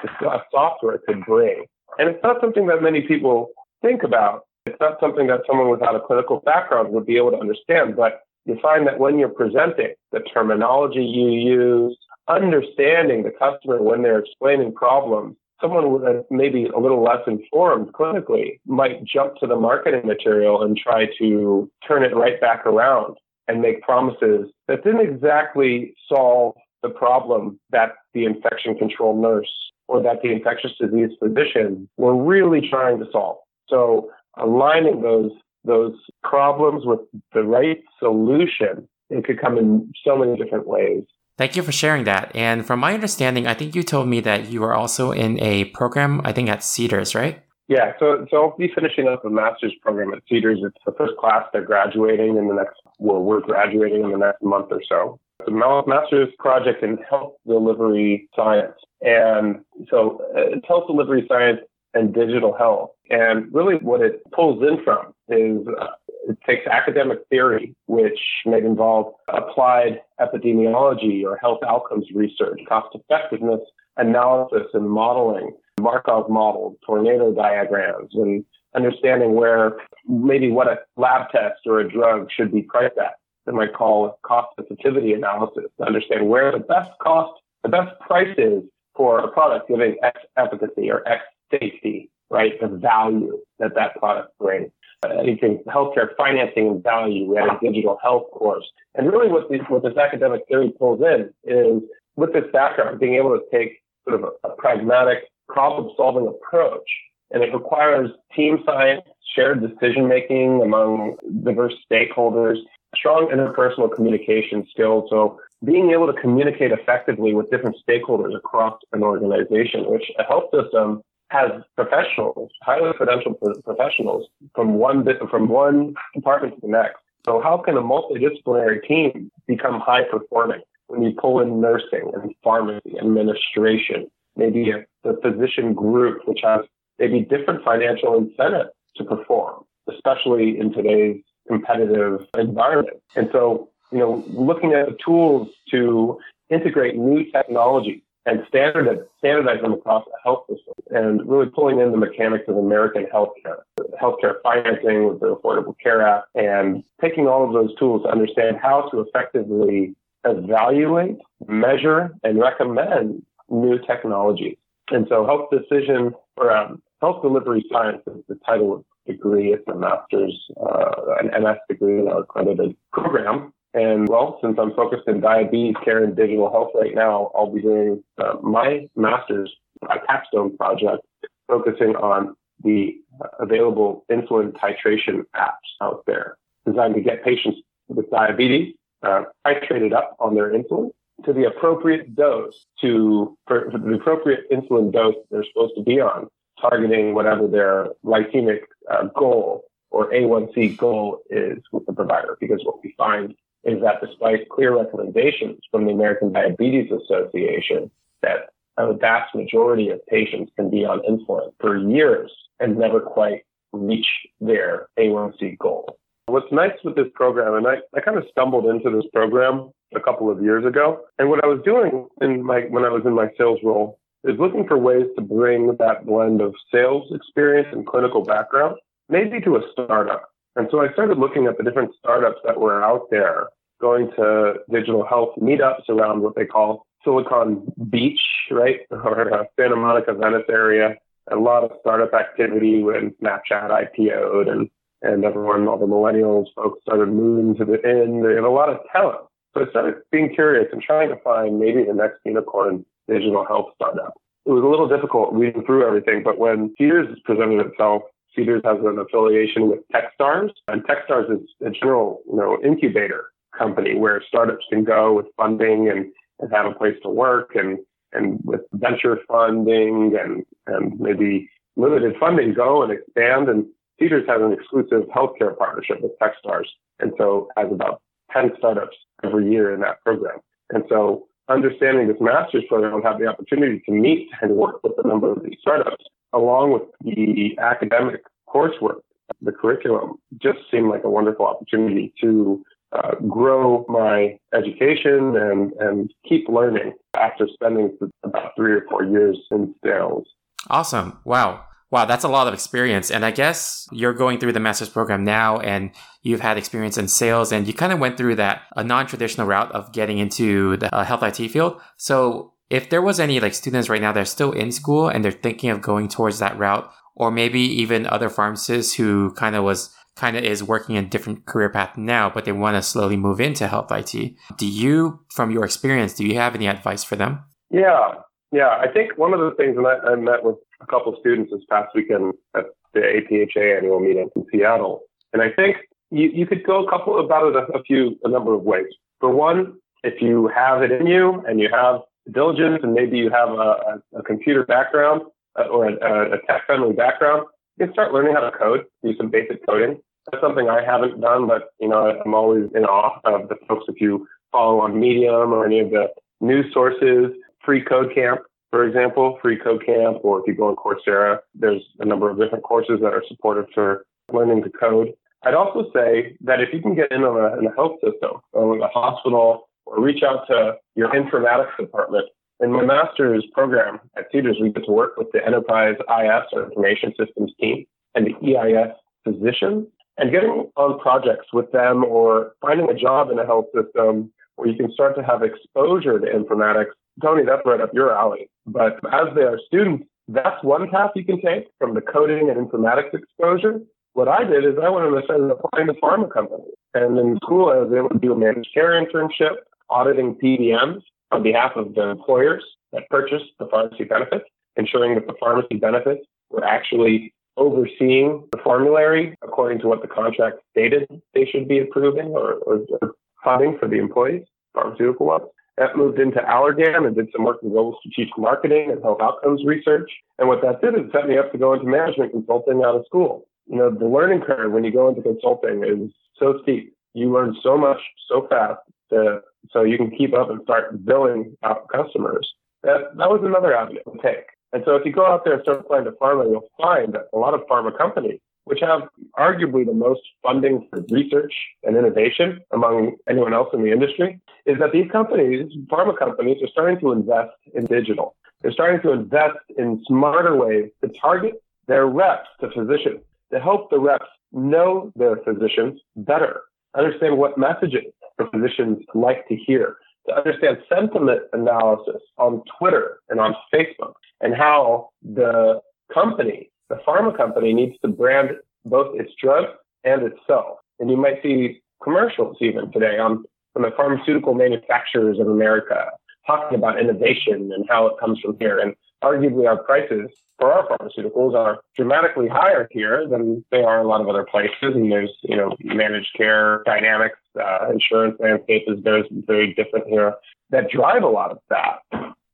software 0.51 0.99
could 1.05 1.25
bring. 1.25 1.65
And 1.99 2.09
it's 2.09 2.23
not 2.23 2.37
something 2.41 2.67
that 2.67 2.81
many 2.81 3.01
people 3.01 3.49
think 3.81 4.03
about. 4.03 4.43
It's 4.65 4.79
not 4.79 4.99
something 4.99 5.27
that 5.27 5.41
someone 5.47 5.69
without 5.69 5.95
a 5.95 5.99
clinical 5.99 6.41
background 6.45 6.91
would 6.91 7.05
be 7.05 7.17
able 7.17 7.31
to 7.31 7.37
understand. 7.37 7.95
But 7.95 8.21
you 8.45 8.57
find 8.61 8.87
that 8.87 8.99
when 8.99 9.19
you're 9.19 9.29
presenting 9.29 9.93
the 10.11 10.19
terminology 10.19 11.03
you 11.03 11.31
use, 11.31 11.97
understanding 12.27 13.23
the 13.23 13.31
customer 13.31 13.81
when 13.81 14.01
they're 14.01 14.19
explaining 14.19 14.73
problems, 14.73 15.35
someone 15.61 16.01
that's 16.03 16.19
uh, 16.19 16.23
maybe 16.29 16.65
a 16.65 16.79
little 16.79 17.03
less 17.03 17.21
informed 17.27 17.93
clinically 17.93 18.59
might 18.65 19.03
jump 19.03 19.35
to 19.37 19.47
the 19.47 19.55
marketing 19.55 20.05
material 20.05 20.63
and 20.63 20.77
try 20.77 21.05
to 21.17 21.69
turn 21.87 22.03
it 22.03 22.15
right 22.15 22.41
back 22.41 22.65
around 22.65 23.15
and 23.47 23.61
make 23.61 23.81
promises 23.81 24.49
that 24.67 24.83
didn't 24.83 25.01
exactly 25.01 25.93
solve 26.09 26.55
the 26.81 26.89
problem 26.89 27.59
that 27.69 27.93
the 28.13 28.25
infection 28.25 28.75
control 28.77 29.19
nurse 29.19 29.51
or 29.87 30.01
that 30.01 30.21
the 30.21 30.31
infectious 30.31 30.71
disease 30.79 31.11
physician 31.21 31.87
were 31.97 32.15
really 32.15 32.67
trying 32.67 32.99
to 32.99 33.05
solve. 33.11 33.37
So 33.69 34.11
aligning 34.37 35.01
those 35.01 35.31
those 35.63 35.95
problems 36.23 36.85
with 36.85 36.99
the 37.33 37.43
right 37.43 37.83
solution, 37.99 38.87
it 39.09 39.25
could 39.25 39.41
come 39.41 39.57
in 39.57 39.91
so 40.03 40.15
many 40.15 40.37
different 40.37 40.67
ways. 40.67 41.03
Thank 41.37 41.55
you 41.55 41.63
for 41.63 41.71
sharing 41.71 42.05
that. 42.05 42.31
And 42.35 42.65
from 42.65 42.79
my 42.79 42.93
understanding, 42.93 43.45
I 43.45 43.55
think 43.55 43.75
you 43.75 43.83
told 43.83 44.07
me 44.07 44.21
that 44.21 44.49
you 44.49 44.63
are 44.63 44.73
also 44.73 45.11
in 45.11 45.39
a 45.41 45.65
program, 45.65 46.21
I 46.23 46.31
think 46.31 46.49
at 46.49 46.63
Cedars, 46.63 47.13
right? 47.13 47.41
Yeah, 47.67 47.93
so 47.99 48.27
so 48.29 48.37
I'll 48.37 48.57
be 48.57 48.71
finishing 48.73 49.07
up 49.07 49.25
a 49.25 49.29
master's 49.29 49.73
program 49.81 50.13
at 50.13 50.21
Cedars. 50.29 50.59
It's 50.63 50.77
the 50.85 50.91
first 50.91 51.13
class 51.19 51.45
they're 51.51 51.65
graduating 51.65 52.37
in 52.37 52.47
the 52.47 52.53
next, 52.53 52.79
well, 52.99 53.21
we're 53.21 53.41
graduating 53.41 54.03
in 54.03 54.11
the 54.11 54.17
next 54.17 54.43
month 54.43 54.67
or 54.69 54.81
so. 54.87 55.19
The 55.45 55.51
master's 55.87 56.29
project 56.37 56.83
in 56.83 56.97
health 57.09 57.33
delivery 57.45 58.29
science. 58.35 58.75
And 59.01 59.65
so 59.89 60.21
uh, 60.37 60.59
health 60.67 60.85
delivery 60.87 61.25
science 61.27 61.59
and 61.95 62.13
digital 62.13 62.53
health. 62.53 62.91
And 63.09 63.51
really 63.53 63.75
what 63.75 64.01
it 64.01 64.21
pulls 64.31 64.61
in 64.61 64.83
from 64.83 65.13
is 65.29 65.67
uh, 65.67 65.87
it 66.27 66.37
takes 66.45 66.67
academic 66.67 67.19
theory, 67.29 67.75
which 67.87 68.19
may 68.45 68.59
involve 68.59 69.13
applied 69.27 70.01
epidemiology 70.19 71.23
or 71.23 71.37
health 71.37 71.59
outcomes 71.67 72.05
research, 72.13 72.59
cost 72.67 72.95
effectiveness 72.95 73.61
analysis 73.97 74.67
and 74.73 74.89
modeling, 74.89 75.51
Markov 75.79 76.29
models, 76.29 76.77
tornado 76.85 77.33
diagrams, 77.33 78.09
and 78.13 78.43
understanding 78.75 79.35
where 79.35 79.77
maybe 80.05 80.51
what 80.51 80.67
a 80.67 80.79
lab 80.97 81.29
test 81.31 81.61
or 81.65 81.79
a 81.79 81.89
drug 81.89 82.29
should 82.31 82.51
be 82.51 82.61
priced 82.61 82.97
at. 82.97 83.13
They 83.45 83.51
might 83.51 83.73
call 83.73 84.19
cost 84.23 84.49
sensitivity 84.59 85.13
analysis 85.13 85.65
to 85.77 85.85
understand 85.85 86.27
where 86.27 86.51
the 86.51 86.59
best 86.59 86.91
cost, 87.01 87.39
the 87.63 87.69
best 87.69 87.97
price 87.99 88.33
is 88.37 88.63
for 88.95 89.19
a 89.19 89.27
product 89.31 89.69
giving 89.69 89.97
X 90.01 90.21
efficacy 90.37 90.89
or 90.89 91.07
X 91.07 91.23
safety, 91.51 92.09
right? 92.29 92.59
The 92.59 92.67
value 92.67 93.39
that 93.59 93.75
that 93.75 93.95
product 93.95 94.37
brings 94.39 94.71
uh, 95.05 95.09
anything 95.19 95.63
healthcare 95.67 96.15
financing 96.17 96.67
and 96.67 96.83
value. 96.83 97.29
We 97.29 97.37
had 97.37 97.49
a 97.49 97.59
digital 97.61 97.97
health 98.01 98.31
course. 98.31 98.65
And 98.95 99.11
really 99.11 99.29
what, 99.29 99.49
this, 99.49 99.61
what 99.67 99.83
this 99.83 99.97
academic 99.97 100.41
theory 100.47 100.73
pulls 100.77 101.01
in 101.01 101.31
is 101.43 101.81
with 102.15 102.33
this 102.33 102.45
background, 102.53 102.99
being 102.99 103.15
able 103.15 103.37
to 103.37 103.43
take 103.51 103.81
sort 104.07 104.21
of 104.21 104.29
a, 104.43 104.47
a 104.47 104.55
pragmatic 104.55 105.29
problem 105.47 105.91
solving 105.97 106.27
approach. 106.27 106.89
And 107.31 107.43
it 107.43 107.53
requires 107.53 108.09
team 108.35 108.59
science, 108.65 109.01
shared 109.35 109.61
decision 109.61 110.07
making 110.07 110.61
among 110.61 111.17
diverse 111.43 111.73
stakeholders, 111.91 112.57
strong 112.95 113.27
interpersonal 113.33 113.93
communication 113.93 114.65
skills. 114.69 115.09
So 115.09 115.39
being 115.63 115.91
able 115.91 116.07
to 116.11 116.19
communicate 116.21 116.71
effectively 116.71 117.33
with 117.33 117.49
different 117.49 117.75
stakeholders 117.87 118.35
across 118.35 118.79
an 118.93 119.03
organization, 119.03 119.89
which 119.89 120.03
a 120.17 120.23
health 120.23 120.45
system 120.53 121.01
has 121.29 121.51
professionals, 121.75 122.51
highly 122.61 122.91
credentialed 122.93 123.63
professionals 123.63 124.27
from 124.53 124.75
one 124.75 125.03
bit, 125.03 125.17
from 125.29 125.47
one 125.47 125.95
department 126.13 126.55
to 126.55 126.61
the 126.61 126.67
next. 126.67 126.97
So 127.25 127.41
how 127.41 127.57
can 127.57 127.75
a 127.75 127.81
multidisciplinary 127.81 128.87
team 128.87 129.31
become 129.47 129.79
high 129.79 130.03
performing 130.03 130.61
when 130.87 131.01
you 131.01 131.13
pull 131.19 131.39
in 131.39 131.59
nursing 131.59 132.11
and 132.13 132.33
pharmacy, 132.43 132.97
administration, 132.99 134.09
maybe 134.35 134.69
a, 134.69 134.85
the 135.03 135.19
physician 135.23 135.73
group, 135.73 136.27
which 136.27 136.41
has 136.43 136.61
maybe 136.99 137.21
different 137.21 137.63
financial 137.63 138.15
incentives 138.15 138.69
to 138.97 139.03
perform, 139.03 139.63
especially 139.91 140.59
in 140.59 140.71
today's 140.71 141.21
competitive 141.47 142.25
environment. 142.37 142.97
And 143.15 143.29
so, 143.31 143.69
you 143.91 143.97
know, 143.97 144.23
looking 144.27 144.73
at 144.73 144.85
the 144.85 144.97
tools 145.03 145.49
to 145.71 146.19
integrate 146.49 146.95
new 146.95 147.29
technology 147.31 148.03
and 148.25 148.43
standardize, 148.47 149.05
standardize 149.19 149.61
them 149.61 149.73
across 149.73 150.03
the 150.05 150.17
health 150.23 150.45
system 150.49 150.73
and 150.91 151.27
really 151.29 151.47
pulling 151.47 151.79
in 151.79 151.91
the 151.91 151.97
mechanics 151.97 152.45
of 152.47 152.57
American 152.57 153.05
healthcare, 153.13 153.59
healthcare 154.01 154.35
financing 154.43 155.07
with 155.07 155.19
the 155.19 155.35
Affordable 155.35 155.75
Care 155.81 156.01
Act 156.01 156.27
and 156.35 156.83
taking 157.01 157.27
all 157.27 157.45
of 157.45 157.53
those 157.53 157.75
tools 157.77 158.03
to 158.03 158.09
understand 158.09 158.57
how 158.61 158.89
to 158.89 159.01
effectively 159.01 159.95
evaluate, 160.25 161.17
measure, 161.47 162.15
and 162.23 162.39
recommend 162.39 163.23
new 163.49 163.77
technologies. 163.85 164.57
And 164.89 165.05
so 165.09 165.25
health 165.25 165.49
decision 165.51 166.13
or 166.37 166.51
um, 166.51 166.81
health 167.01 167.21
delivery 167.21 167.65
science 167.71 168.01
is 168.07 168.23
the 168.27 168.39
title 168.45 168.73
of 168.73 168.85
degree. 169.07 169.53
It's 169.53 169.67
a 169.67 169.75
master's, 169.75 170.35
uh, 170.59 171.15
an 171.19 171.27
MS 171.43 171.57
degree 171.69 171.99
in 171.99 172.07
our 172.07 172.21
accredited 172.21 172.75
program. 172.91 173.53
And 173.75 174.07
well, 174.07 174.39
since 174.41 174.57
I'm 174.57 174.73
focused 174.73 175.03
in 175.05 175.19
diabetes 175.19 175.75
care 175.83 176.01
and 176.01 176.15
digital 176.15 176.49
health 176.49 176.71
right 176.73 176.95
now, 176.95 177.29
I'll 177.35 177.53
be 177.53 177.61
doing 177.61 178.01
uh, 178.17 178.35
my 178.41 178.87
master's 178.95 179.53
a 179.83 179.99
capstone 180.07 180.55
project 180.55 181.05
focusing 181.49 181.93
on 181.97 182.37
the 182.63 182.95
available 183.37 184.05
insulin 184.09 184.53
titration 184.53 185.25
apps 185.35 185.67
out 185.81 186.03
there 186.07 186.37
designed 186.65 186.95
to 186.95 187.01
get 187.01 187.23
patients 187.23 187.59
with 187.89 188.09
diabetes 188.09 188.75
uh, 189.03 189.23
titrated 189.45 189.93
up 189.93 190.15
on 190.19 190.35
their 190.35 190.53
insulin 190.53 190.89
to 191.25 191.33
the 191.33 191.43
appropriate 191.43 192.15
dose 192.15 192.65
to 192.79 193.37
for, 193.45 193.69
for, 193.71 193.77
the 193.77 193.93
appropriate 193.93 194.49
insulin 194.51 194.91
dose 194.91 195.15
they're 195.29 195.43
supposed 195.53 195.73
to 195.75 195.83
be 195.83 195.99
on, 195.99 196.29
targeting 196.61 197.13
whatever 197.13 197.45
their 197.45 197.89
glycemic 198.05 198.61
uh, 198.89 199.03
goal 199.07 199.65
or 199.91 200.09
A1C 200.11 200.77
goal 200.77 201.19
is 201.29 201.59
with 201.73 201.85
the 201.85 201.93
provider. 201.93 202.37
Because 202.39 202.61
what 202.63 202.81
we 202.81 202.93
find 202.97 203.35
is 203.65 203.81
that 203.81 204.01
despite 204.01 204.47
clear 204.49 204.77
recommendations 204.77 205.59
from 205.71 205.85
the 205.85 205.91
American 205.91 206.31
Diabetes 206.31 206.91
Association 206.91 207.89
that 208.21 208.49
a 208.77 208.93
vast 208.93 209.33
majority 209.33 209.89
of 209.89 210.05
patients 210.07 210.51
can 210.55 210.69
be 210.69 210.85
on 210.85 210.99
insulin 210.99 211.51
for 211.59 211.77
years 211.77 212.31
and 212.59 212.77
never 212.77 212.99
quite 212.99 213.43
reach 213.71 214.07
their 214.39 214.87
A1C 214.99 215.57
goal. 215.57 215.97
What's 216.27 216.51
nice 216.51 216.73
with 216.83 216.95
this 216.95 217.07
program, 217.13 217.53
and 217.53 217.67
I, 217.67 217.75
I 217.95 218.01
kind 218.01 218.17
of 218.17 218.25
stumbled 218.31 218.65
into 218.65 218.89
this 218.89 219.05
program 219.13 219.71
a 219.95 219.99
couple 219.99 220.29
of 220.29 220.41
years 220.41 220.65
ago, 220.65 221.01
and 221.19 221.29
what 221.29 221.43
I 221.43 221.47
was 221.47 221.61
doing 221.63 222.07
in 222.21 222.43
my 222.43 222.61
when 222.61 222.83
I 222.83 222.89
was 222.89 223.03
in 223.05 223.13
my 223.13 223.29
sales 223.37 223.59
role 223.63 223.99
is 224.23 224.39
looking 224.39 224.67
for 224.67 224.77
ways 224.77 225.05
to 225.15 225.21
bring 225.21 225.75
that 225.77 226.05
blend 226.05 226.41
of 226.41 226.55
sales 226.71 227.11
experience 227.13 227.67
and 227.71 227.85
clinical 227.85 228.23
background 228.23 228.77
maybe 229.09 229.39
to 229.41 229.55
a 229.55 229.61
startup. 229.71 230.29
And 230.55 230.67
so 230.71 230.81
I 230.81 230.91
started 230.93 231.17
looking 231.17 231.47
at 231.47 231.57
the 231.57 231.63
different 231.63 231.93
startups 231.99 232.39
that 232.45 232.59
were 232.59 232.83
out 232.83 233.07
there 233.11 233.47
going 233.81 234.09
to 234.15 234.55
digital 234.71 235.05
health 235.05 235.35
meetups 235.37 235.89
around 235.89 236.21
what 236.21 236.35
they 236.35 236.45
call 236.45 236.85
Silicon 237.03 237.71
Beach, 237.89 238.21
right? 238.51 238.79
Or 238.91 239.33
uh, 239.33 239.43
Santa 239.59 239.75
Monica, 239.75 240.13
Venice 240.13 240.45
area. 240.49 240.95
A 241.31 241.35
lot 241.35 241.63
of 241.63 241.71
startup 241.81 242.13
activity 242.13 242.83
when 242.83 243.13
Snapchat 243.21 243.69
IPO'd 243.69 244.47
and, 244.47 244.69
and 245.01 245.25
everyone, 245.25 245.67
all 245.67 245.77
the 245.77 245.87
millennials 245.87 246.45
folks 246.55 246.81
started 246.83 247.07
moving 247.07 247.55
to 247.55 247.65
the 247.65 247.83
end. 247.85 248.23
They 248.23 248.35
have 248.35 248.43
a 248.43 248.49
lot 248.49 248.69
of 248.69 248.77
talent. 248.91 249.21
So 249.53 249.65
I 249.65 249.69
started 249.69 249.95
being 250.11 250.33
curious 250.33 250.67
and 250.71 250.81
trying 250.81 251.09
to 251.09 251.15
find 251.17 251.59
maybe 251.59 251.83
the 251.83 251.93
next 251.93 252.19
unicorn 252.25 252.85
digital 253.07 253.45
health 253.45 253.71
startup. 253.75 254.13
It 254.45 254.51
was 254.51 254.63
a 254.63 254.67
little 254.67 254.87
difficult 254.87 255.33
reading 255.33 255.65
through 255.65 255.87
everything, 255.87 256.21
but 256.23 256.37
when 256.37 256.73
Cedars 256.77 257.17
presented 257.25 257.65
itself, 257.65 258.03
Cedars 258.35 258.61
has 258.65 258.77
an 258.83 258.99
affiliation 258.99 259.69
with 259.69 259.79
Techstars, 259.93 260.51
and 260.67 260.83
Techstars 260.83 261.31
is 261.31 261.47
a 261.65 261.69
general, 261.69 262.21
you 262.29 262.37
know, 262.37 262.57
incubator 262.63 263.31
company 263.57 263.95
where 263.95 264.21
startups 264.27 264.65
can 264.69 264.83
go 264.83 265.13
with 265.13 265.27
funding 265.37 265.89
and, 265.89 266.11
and 266.39 266.51
have 266.51 266.65
a 266.65 266.73
place 266.73 266.95
to 267.03 267.09
work 267.09 267.51
and, 267.55 267.79
and 268.13 268.39
with 268.43 268.61
venture 268.73 269.19
funding 269.27 270.17
and, 270.19 270.45
and 270.67 270.99
maybe 270.99 271.49
limited 271.77 272.15
funding 272.19 272.53
go 272.53 272.83
and 272.83 272.91
expand. 272.91 273.49
And 273.49 273.65
Cedars 273.99 274.27
has 274.27 274.41
an 274.41 274.53
exclusive 274.53 275.07
healthcare 275.09 275.57
partnership 275.57 276.01
with 276.01 276.11
Techstars. 276.19 276.67
And 276.99 277.13
so 277.17 277.47
has 277.57 277.71
about 277.71 278.01
10 278.33 278.51
startups 278.57 278.97
every 279.23 279.49
year 279.49 279.73
in 279.73 279.79
that 279.81 280.03
program. 280.03 280.39
And 280.71 280.83
so 280.89 281.27
understanding 281.47 282.07
this 282.07 282.17
master's 282.19 282.63
program, 282.67 283.01
have 283.01 283.19
the 283.19 283.27
opportunity 283.27 283.81
to 283.85 283.91
meet 283.91 284.29
and 284.41 284.55
work 284.55 284.83
with 284.83 284.93
a 285.03 285.07
number 285.07 285.31
of 285.31 285.43
these 285.43 285.57
startups 285.61 286.03
along 286.35 286.73
with 286.73 286.83
the 287.01 287.57
academic 287.59 288.21
coursework, 288.47 288.99
the 289.41 289.51
curriculum 289.51 290.17
just 290.41 290.59
seemed 290.69 290.89
like 290.89 291.03
a 291.03 291.09
wonderful 291.09 291.45
opportunity 291.45 292.13
to 292.21 292.63
uh, 292.91 293.15
grow 293.27 293.85
my 293.89 294.37
education 294.53 295.35
and, 295.35 295.73
and 295.79 296.13
keep 296.27 296.47
learning 296.47 296.93
after 297.17 297.47
spending 297.53 297.97
about 298.23 298.51
three 298.55 298.73
or 298.73 298.85
four 298.89 299.03
years 299.03 299.37
in 299.51 299.73
sales. 299.83 300.25
Awesome. 300.69 301.19
Wow. 301.25 301.65
Wow, 301.91 302.05
that's 302.05 302.23
a 302.23 302.27
lot 302.27 302.47
of 302.47 302.53
experience. 302.53 303.11
And 303.11 303.23
I 303.23 303.31
guess 303.31 303.87
you're 303.91 304.13
going 304.13 304.39
through 304.39 304.53
the 304.53 304.59
master's 304.59 304.89
program 304.89 305.23
now 305.23 305.59
and 305.59 305.91
you've 306.23 306.41
had 306.41 306.57
experience 306.57 306.97
in 306.97 307.07
sales 307.07 307.51
and 307.51 307.67
you 307.67 307.73
kind 307.73 307.93
of 307.93 307.99
went 307.99 308.17
through 308.17 308.35
that 308.35 308.63
a 308.75 308.83
non-traditional 308.83 309.47
route 309.47 309.71
of 309.71 309.93
getting 309.93 310.17
into 310.17 310.77
the 310.77 310.93
uh, 310.93 311.03
health 311.03 311.23
IT 311.23 311.49
field. 311.49 311.79
So 311.97 312.53
if 312.69 312.89
there 312.89 313.01
was 313.01 313.19
any 313.19 313.39
like 313.39 313.53
students 313.53 313.89
right 313.89 314.01
now 314.01 314.11
that 314.11 314.21
are 314.21 314.25
still 314.25 314.51
in 314.51 314.71
school 314.71 315.07
and 315.07 315.23
they're 315.23 315.31
thinking 315.31 315.69
of 315.69 315.81
going 315.81 316.07
towards 316.07 316.39
that 316.39 316.57
route, 316.57 316.89
or 317.15 317.31
maybe 317.31 317.61
even 317.61 318.05
other 318.05 318.29
pharmacists 318.29 318.95
who 318.95 319.31
kind 319.33 319.55
of 319.55 319.63
was 319.63 319.95
kind 320.15 320.37
of 320.37 320.43
is 320.43 320.63
working 320.63 320.97
a 320.97 321.01
different 321.01 321.45
career 321.45 321.69
path 321.69 321.97
now, 321.97 322.29
but 322.29 322.45
they 322.45 322.51
want 322.51 322.75
to 322.75 322.81
slowly 322.81 323.17
move 323.17 323.41
into 323.41 323.67
health 323.67 323.91
IT. 323.91 324.33
Do 324.57 324.65
you, 324.65 325.19
from 325.29 325.51
your 325.51 325.65
experience, 325.65 326.13
do 326.13 326.25
you 326.25 326.35
have 326.35 326.55
any 326.55 326.67
advice 326.67 327.03
for 327.03 327.15
them? 327.15 327.43
Yeah, 327.69 328.13
yeah. 328.51 328.77
I 328.79 328.87
think 328.87 329.17
one 329.17 329.33
of 329.33 329.39
the 329.39 329.51
things, 329.57 329.75
and 329.77 329.85
I, 329.85 330.15
met 330.15 330.43
with 330.43 330.55
a 330.81 330.85
couple 330.85 331.13
of 331.13 331.19
students 331.19 331.51
this 331.51 331.63
past 331.69 331.89
weekend 331.93 332.33
at 332.55 332.65
the 332.93 333.01
APHA 333.01 333.77
annual 333.77 333.99
meeting 333.99 334.29
in 334.35 334.45
Seattle, 334.51 335.01
and 335.33 335.41
I 335.41 335.49
think 335.51 335.77
you, 336.11 336.29
you 336.33 336.47
could 336.47 336.65
go 336.65 336.85
a 336.85 336.89
couple 336.89 337.23
about 337.23 337.47
it 337.47 337.55
a, 337.55 337.77
a 337.77 337.83
few, 337.83 338.17
a 338.23 338.29
number 338.29 338.53
of 338.53 338.61
ways. 338.61 338.87
For 339.19 339.29
one, 339.29 339.73
if 340.03 340.21
you 340.21 340.49
have 340.55 340.81
it 340.81 340.91
in 340.91 341.07
you 341.07 341.43
and 341.47 341.59
you 341.59 341.67
have 341.73 342.01
diligence 342.31 342.79
and 342.83 342.93
maybe 342.93 343.17
you 343.17 343.29
have 343.29 343.49
a, 343.49 344.01
a 344.15 344.23
computer 344.23 344.65
background 344.65 345.21
uh, 345.57 345.63
or 345.63 345.89
a, 345.89 346.33
a 346.33 346.37
tech-friendly 346.47 346.93
background, 346.93 347.45
you 347.77 347.85
can 347.85 347.93
start 347.93 348.13
learning 348.13 348.33
how 348.33 348.41
to 348.41 348.51
code, 348.51 348.85
do 349.03 349.15
some 349.17 349.29
basic 349.29 349.65
coding. 349.65 349.99
That's 350.31 350.41
something 350.41 350.69
I 350.69 350.83
haven't 350.83 351.21
done, 351.21 351.47
but 351.47 351.69
you 351.79 351.87
know, 351.87 352.19
I'm 352.25 352.33
always 352.33 352.69
in 352.73 352.85
awe 352.85 353.19
of 353.25 353.47
the 353.49 353.55
folks 353.67 353.85
if 353.87 354.01
you 354.01 354.27
follow 354.51 354.79
on 354.79 354.99
Medium 354.99 355.53
or 355.53 355.65
any 355.65 355.79
of 355.79 355.91
the 355.91 356.07
news 356.41 356.73
sources, 356.73 357.31
Free 357.63 357.83
Code 357.83 358.13
Camp, 358.13 358.41
for 358.71 358.85
example, 358.85 359.37
Free 359.41 359.57
Code 359.57 359.85
Camp, 359.85 360.17
or 360.23 360.39
if 360.39 360.47
you 360.47 360.55
go 360.55 360.67
on 360.67 360.75
Coursera, 360.75 361.39
there's 361.53 361.81
a 361.99 362.05
number 362.05 362.29
of 362.29 362.37
different 362.37 362.63
courses 362.63 362.99
that 363.01 363.13
are 363.13 363.23
supportive 363.27 363.65
for 363.73 364.05
learning 364.33 364.63
to 364.63 364.69
code. 364.69 365.13
I'd 365.43 365.53
also 365.53 365.91
say 365.93 366.35
that 366.41 366.59
if 366.59 366.73
you 366.73 366.81
can 366.81 366.95
get 366.95 367.11
in 367.11 367.23
on 367.23 367.37
a, 367.39 367.59
in 367.59 367.67
a 367.67 367.75
health 367.75 367.99
system 368.03 368.41
or 368.51 368.79
a 368.79 368.87
hospital 368.87 369.64
or 369.85 370.01
reach 370.01 370.23
out 370.23 370.47
to 370.47 370.75
your 370.95 371.09
informatics 371.09 371.75
department. 371.79 372.25
In 372.61 372.71
my 372.71 372.85
master's 372.85 373.45
program 373.53 373.99
at 374.17 374.25
Cedars, 374.31 374.57
we 374.61 374.69
get 374.69 374.85
to 374.85 374.91
work 374.91 375.17
with 375.17 375.31
the 375.33 375.45
Enterprise 375.45 375.95
IS 375.99 376.43
or 376.53 376.63
Information 376.63 377.13
Systems 377.19 377.51
team 377.59 377.85
and 378.15 378.25
the 378.25 378.57
EIS 378.57 378.95
physicians 379.25 379.87
and 380.17 380.31
getting 380.31 380.69
on 380.77 380.99
projects 380.99 381.47
with 381.51 381.71
them 381.71 382.05
or 382.05 382.53
finding 382.61 382.89
a 382.89 382.93
job 382.93 383.29
in 383.29 383.39
a 383.39 383.45
health 383.45 383.65
system 383.75 384.31
where 384.55 384.69
you 384.69 384.77
can 384.77 384.91
start 384.93 385.15
to 385.17 385.23
have 385.23 385.43
exposure 385.43 386.19
to 386.19 386.27
informatics. 386.27 386.91
Tony, 387.21 387.43
that's 387.43 387.61
right 387.65 387.81
up 387.81 387.93
your 387.93 388.15
alley. 388.15 388.49
But 388.65 388.99
as 389.11 389.27
they 389.35 389.41
are 389.41 389.59
students, 389.67 390.05
that's 390.27 390.63
one 390.63 390.89
path 390.89 391.11
you 391.15 391.25
can 391.25 391.41
take 391.41 391.67
from 391.77 391.93
the 391.93 392.01
coding 392.01 392.49
and 392.49 392.57
informatics 392.57 393.13
exposure. 393.13 393.81
What 394.13 394.29
I 394.29 394.45
did 394.45 394.63
is 394.63 394.75
I 394.81 394.89
went 394.89 395.07
and 395.07 395.23
started 395.25 395.51
applying 395.51 395.87
to 395.87 395.93
pharma 395.93 396.31
companies. 396.31 396.73
And 396.93 397.19
in 397.19 397.37
school, 397.43 397.69
I 397.69 397.77
was 397.77 397.91
able 397.93 398.09
to 398.09 398.17
do 398.17 398.31
a 398.31 398.37
managed 398.37 398.69
care 398.73 398.91
internship, 398.91 399.57
auditing 399.89 400.35
PBMs 400.35 401.01
on 401.31 401.43
behalf 401.43 401.71
of 401.75 401.95
the 401.95 402.09
employers 402.09 402.63
that 402.91 403.09
purchased 403.09 403.45
the 403.59 403.67
pharmacy 403.67 404.03
benefits, 404.03 404.45
ensuring 404.75 405.15
that 405.15 405.27
the 405.27 405.35
pharmacy 405.39 405.75
benefits 405.75 406.25
were 406.49 406.63
actually 406.63 407.33
overseeing 407.57 408.45
the 408.51 408.57
formulary 408.63 409.35
according 409.41 409.79
to 409.79 409.87
what 409.87 410.01
the 410.01 410.07
contract 410.07 410.57
stated 410.71 411.07
they 411.33 411.45
should 411.45 411.67
be 411.67 411.79
approving 411.79 412.27
or, 412.27 412.55
or, 412.65 412.81
or 413.01 413.15
funding 413.43 413.77
for 413.77 413.87
the 413.87 413.97
employees, 413.97 414.43
pharmaceutical 414.73 415.25
ones. 415.25 415.45
That 415.77 415.97
moved 415.97 416.19
into 416.19 416.39
Allergan 416.39 417.05
and 417.05 417.15
did 417.15 417.27
some 417.33 417.43
work 417.43 417.57
in 417.61 417.69
global 417.69 417.97
strategic 417.99 418.37
marketing 418.37 418.91
and 418.91 419.01
health 419.03 419.19
outcomes 419.21 419.63
research. 419.65 420.09
And 420.39 420.47
what 420.47 420.61
that 420.61 420.81
did 420.81 420.95
is 420.95 421.11
set 421.11 421.27
me 421.27 421.37
up 421.37 421.51
to 421.51 421.57
go 421.57 421.73
into 421.73 421.85
management 421.85 422.31
consulting 422.31 422.81
out 422.85 422.95
of 422.95 423.05
school. 423.05 423.45
You 423.67 423.77
know, 423.77 423.91
the 423.91 424.05
learning 424.07 424.41
curve 424.41 424.71
when 424.71 424.85
you 424.85 424.91
go 424.91 425.09
into 425.09 425.21
consulting 425.21 425.83
is 425.83 426.11
so 426.39 426.59
steep. 426.63 426.95
You 427.13 427.33
learn 427.33 427.55
so 427.61 427.77
much 427.77 427.99
so 428.29 428.47
fast 428.49 428.79
to, 429.09 429.41
so 429.71 429.83
you 429.83 429.97
can 429.97 430.11
keep 430.11 430.33
up 430.33 430.49
and 430.49 430.61
start 430.63 431.05
billing 431.05 431.55
out 431.63 431.87
customers. 431.89 432.47
That, 432.83 433.17
that 433.17 433.29
was 433.29 433.41
another 433.43 433.75
avenue 433.75 433.99
to 434.03 434.21
take. 434.21 434.45
And 434.73 434.83
so 434.85 434.95
if 434.95 435.05
you 435.05 435.11
go 435.11 435.25
out 435.25 435.43
there 435.45 435.53
and 435.53 435.63
start 435.63 435.79
applying 435.79 436.05
to 436.05 436.11
pharma, 436.11 436.49
you'll 436.49 436.69
find 436.77 437.13
that 437.13 437.29
a 437.33 437.37
lot 437.37 437.53
of 437.53 437.61
pharma 437.61 437.97
companies, 437.97 438.39
which 438.65 438.79
have 438.81 439.03
arguably 439.37 439.85
the 439.85 439.93
most 439.93 440.21
funding 440.43 440.87
for 440.89 441.03
research 441.09 441.53
and 441.83 441.95
innovation 441.95 442.59
among 442.71 443.15
anyone 443.29 443.53
else 443.53 443.69
in 443.73 443.83
the 443.83 443.91
industry, 443.91 444.39
is 444.65 444.77
that 444.79 444.91
these 444.91 445.09
companies, 445.11 445.71
pharma 445.87 446.17
companies, 446.17 446.61
are 446.61 446.67
starting 446.67 446.99
to 446.99 447.11
invest 447.11 447.51
in 447.73 447.85
digital. 447.85 448.35
They're 448.61 448.71
starting 448.71 449.01
to 449.01 449.11
invest 449.11 449.57
in 449.77 450.03
smarter 450.07 450.55
ways 450.55 450.89
to 451.03 451.09
target 451.09 451.53
their 451.87 452.07
reps 452.07 452.49
to 452.59 452.69
physicians, 452.71 453.21
to 453.53 453.59
help 453.59 453.89
the 453.89 453.99
reps 453.99 454.25
know 454.51 455.11
their 455.15 455.37
physicians 455.37 455.99
better, 456.15 456.61
understand 456.95 457.37
what 457.37 457.57
messages 457.57 458.11
physicians 458.51 458.99
like 459.13 459.47
to 459.47 459.55
hear, 459.55 459.97
to 460.27 460.35
understand 460.35 460.77
sentiment 460.89 461.41
analysis 461.53 462.21
on 462.37 462.61
Twitter 462.77 463.19
and 463.29 463.39
on 463.39 463.55
Facebook 463.73 464.13
and 464.41 464.55
how 464.55 465.09
the 465.23 465.81
company, 466.13 466.69
the 466.89 466.99
pharma 467.07 467.35
company 467.35 467.73
needs 467.73 467.95
to 468.01 468.07
brand 468.07 468.51
both 468.85 469.19
its 469.19 469.31
drug 469.41 469.65
and 470.03 470.23
itself. 470.23 470.77
And 470.99 471.09
you 471.09 471.17
might 471.17 471.41
see 471.41 471.81
commercials 472.03 472.57
even 472.61 472.91
today 472.91 473.17
on 473.17 473.43
from 473.73 473.83
the 473.83 473.91
pharmaceutical 473.91 474.53
manufacturers 474.53 475.39
of 475.39 475.47
America 475.47 476.09
talking 476.47 476.77
about 476.77 476.99
innovation 476.99 477.71
and 477.73 477.85
how 477.89 478.05
it 478.07 478.13
comes 478.19 478.39
from 478.39 478.55
here. 478.59 478.79
And 478.79 478.95
arguably 479.25 479.67
our 479.67 479.81
prices 479.83 480.29
for 480.59 480.71
our 480.71 480.87
pharmaceuticals 480.87 481.55
are 481.55 481.81
dramatically 481.95 482.47
higher 482.47 482.87
here 482.91 483.27
than 483.27 483.65
they 483.71 483.83
are 483.83 483.99
in 483.99 484.05
a 484.05 484.07
lot 484.07 484.21
of 484.21 484.29
other 484.29 484.45
places. 484.49 484.71
And 484.81 485.11
there's, 485.11 485.35
you 485.43 485.57
know, 485.57 485.75
managed 485.83 486.33
care 486.37 486.83
dynamics, 486.85 487.39
uh, 487.59 487.91
insurance 487.91 488.37
landscape 488.39 488.83
is 488.87 488.99
very, 488.99 489.27
very 489.31 489.73
different 489.73 490.07
here 490.07 490.35
that 490.69 490.89
drive 490.89 491.23
a 491.23 491.27
lot 491.27 491.51
of 491.51 491.59
that. 491.69 491.99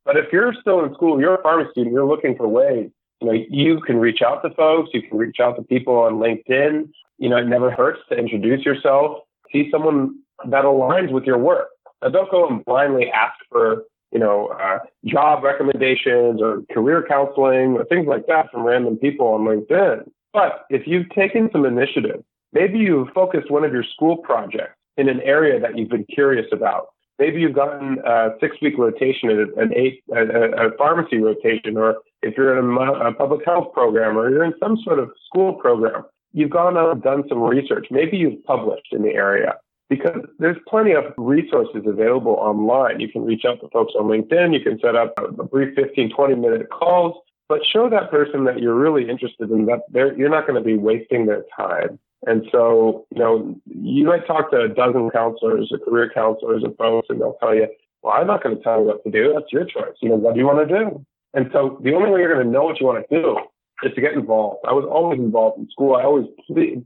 But 0.06 0.18
if 0.18 0.32
you're 0.32 0.54
still 0.60 0.84
in 0.84 0.94
school, 0.94 1.20
you're 1.20 1.36
a 1.36 1.44
pharmacy 1.44 1.72
student, 1.72 1.94
you're 1.94 2.08
looking 2.08 2.36
for 2.36 2.48
ways, 2.48 2.90
you 3.22 3.28
know, 3.28 3.34
you 3.34 3.80
can 3.82 3.98
reach 3.98 4.22
out 4.22 4.42
to 4.42 4.50
folks, 4.56 4.90
you 4.94 5.04
can 5.04 5.18
reach 5.18 5.40
out 5.40 5.56
to 5.58 5.62
people 5.62 5.96
on 5.96 6.14
LinkedIn. 6.14 6.90
You 7.20 7.30
know, 7.30 7.38
it 7.38 7.46
never 7.46 7.70
hurts 7.70 8.00
to 8.10 8.18
introduce 8.18 8.66
yourself, 8.66 9.20
see 9.52 9.70
someone 9.70 10.16
that 10.50 10.66
aligns 10.66 11.12
with 11.12 11.26
your 11.26 11.38
work. 11.38 11.68
Now, 12.02 12.10
don't 12.10 12.32
go 12.32 12.48
and 12.48 12.66
blindly 12.66 13.12
ask 13.12 13.36
for 13.50 13.84
you 14.12 14.20
know, 14.20 14.48
uh, 14.48 14.80
job 15.06 15.44
recommendations 15.44 16.42
or 16.42 16.62
career 16.72 17.06
counseling 17.08 17.74
or 17.78 17.86
things 17.86 18.08
like 18.08 18.28
that 18.28 18.52
from 18.52 18.64
random 18.64 18.98
people 18.98 19.28
on 19.28 19.42
LinkedIn. 19.42 20.10
But 20.34 20.66
if 20.70 20.86
you've 20.86 21.10
taken 21.10 21.50
some 21.52 21.66
initiative, 21.66 22.24
maybe 22.54 22.80
you've 22.80 23.10
focused 23.10 23.50
one 23.50 23.64
of 23.64 23.72
your 23.72 23.84
school 23.84 24.18
projects 24.18 24.76
in 24.98 25.10
an 25.10 25.22
area 25.22 25.60
that 25.60 25.78
you've 25.78 25.90
been 25.90 26.06
curious 26.06 26.48
about. 26.52 26.88
Maybe 27.20 27.40
you've 27.40 27.54
gotten 27.54 28.00
a 28.06 28.30
six 28.40 28.58
week 28.62 28.78
rotation, 28.78 29.30
an 29.30 29.74
eight, 29.76 30.04
a, 30.14 30.24
a 30.24 30.78
pharmacy 30.78 31.18
rotation, 31.18 31.78
or 31.78 31.98
if 32.22 32.36
you're 32.36 32.58
in 32.58 32.78
a, 32.78 33.10
a 33.10 33.14
public 33.14 33.46
health 33.46 33.74
program 33.74 34.18
or 34.18 34.30
you're 34.30 34.44
in 34.44 34.54
some 34.60 34.78
sort 34.84 35.00
of 35.00 35.12
school 35.28 35.54
program, 35.54 36.04
you've 36.34 36.50
gone 36.50 36.78
out 36.78 36.94
and 36.94 37.04
done 37.04 37.24
some 37.30 37.42
research. 37.42 37.88
Maybe 37.92 38.18
you've 38.18 38.44
published 38.44 38.88
in 38.92 39.04
the 39.04 39.14
area 39.14 39.56
because 39.92 40.22
there's 40.40 40.56
plenty 40.70 40.94
of 40.94 41.04
resources 41.18 41.84
available 41.86 42.32
online. 42.40 43.02
You 43.02 43.10
can 43.12 43.26
reach 43.26 43.44
out 43.44 43.60
to 43.60 43.68
folks 43.74 43.92
on 44.00 44.06
LinkedIn. 44.06 44.54
You 44.54 44.62
can 44.62 44.80
set 44.80 44.96
up 44.96 45.14
a 45.20 45.44
brief 45.44 45.76
15, 45.76 46.16
20 46.16 46.36
minute 46.36 46.70
calls, 46.70 47.18
but 47.50 47.60
show 47.70 47.90
that 47.90 48.10
person 48.10 48.46
that 48.46 48.62
you're 48.62 48.74
really 48.74 49.10
interested 49.10 49.52
in 49.52 49.66
that 49.66 49.82
you're 50.18 50.30
not 50.30 50.48
going 50.48 50.56
to 50.56 50.66
be 50.66 50.78
wasting 50.78 51.26
their 51.26 51.44
time. 51.54 52.00
And 52.26 52.48
so, 52.54 53.06
you 53.14 53.20
know, 53.20 53.54
you 53.66 54.06
might 54.06 54.26
talk 54.26 54.50
to 54.52 54.62
a 54.62 54.70
dozen 54.70 55.10
counselors 55.10 55.70
or 55.74 55.80
career 55.80 56.10
counselors 56.14 56.64
and 56.64 56.74
folks, 56.78 57.08
and 57.10 57.20
they'll 57.20 57.36
tell 57.42 57.54
you, 57.54 57.68
well, 58.02 58.14
I'm 58.14 58.28
not 58.28 58.42
going 58.42 58.56
to 58.56 58.64
tell 58.64 58.80
you 58.80 58.86
what 58.86 59.04
to 59.04 59.12
do. 59.12 59.34
That's 59.34 59.52
your 59.52 59.66
choice. 59.66 59.98
You 60.02 60.10
know, 60.10 60.16
what 60.16 60.36
do 60.36 60.40
you 60.40 60.46
want 60.46 60.70
to 60.70 60.74
do? 60.74 61.06
And 61.34 61.50
so 61.52 61.82
the 61.84 61.94
only 61.96 62.12
way 62.12 62.22
you're 62.22 62.34
going 62.34 62.46
to 62.46 62.52
know 62.52 62.64
what 62.64 62.80
you 62.80 62.86
want 62.86 63.06
to 63.10 63.22
do 63.22 63.38
is 63.84 63.94
to 63.96 64.02
get 64.02 64.14
involved. 64.14 64.60
I 64.68 64.74
was 64.74 64.86
always 64.90 65.20
involved 65.20 65.60
in 65.60 65.70
school. 65.70 65.96
I 65.96 66.04
always 66.04 66.28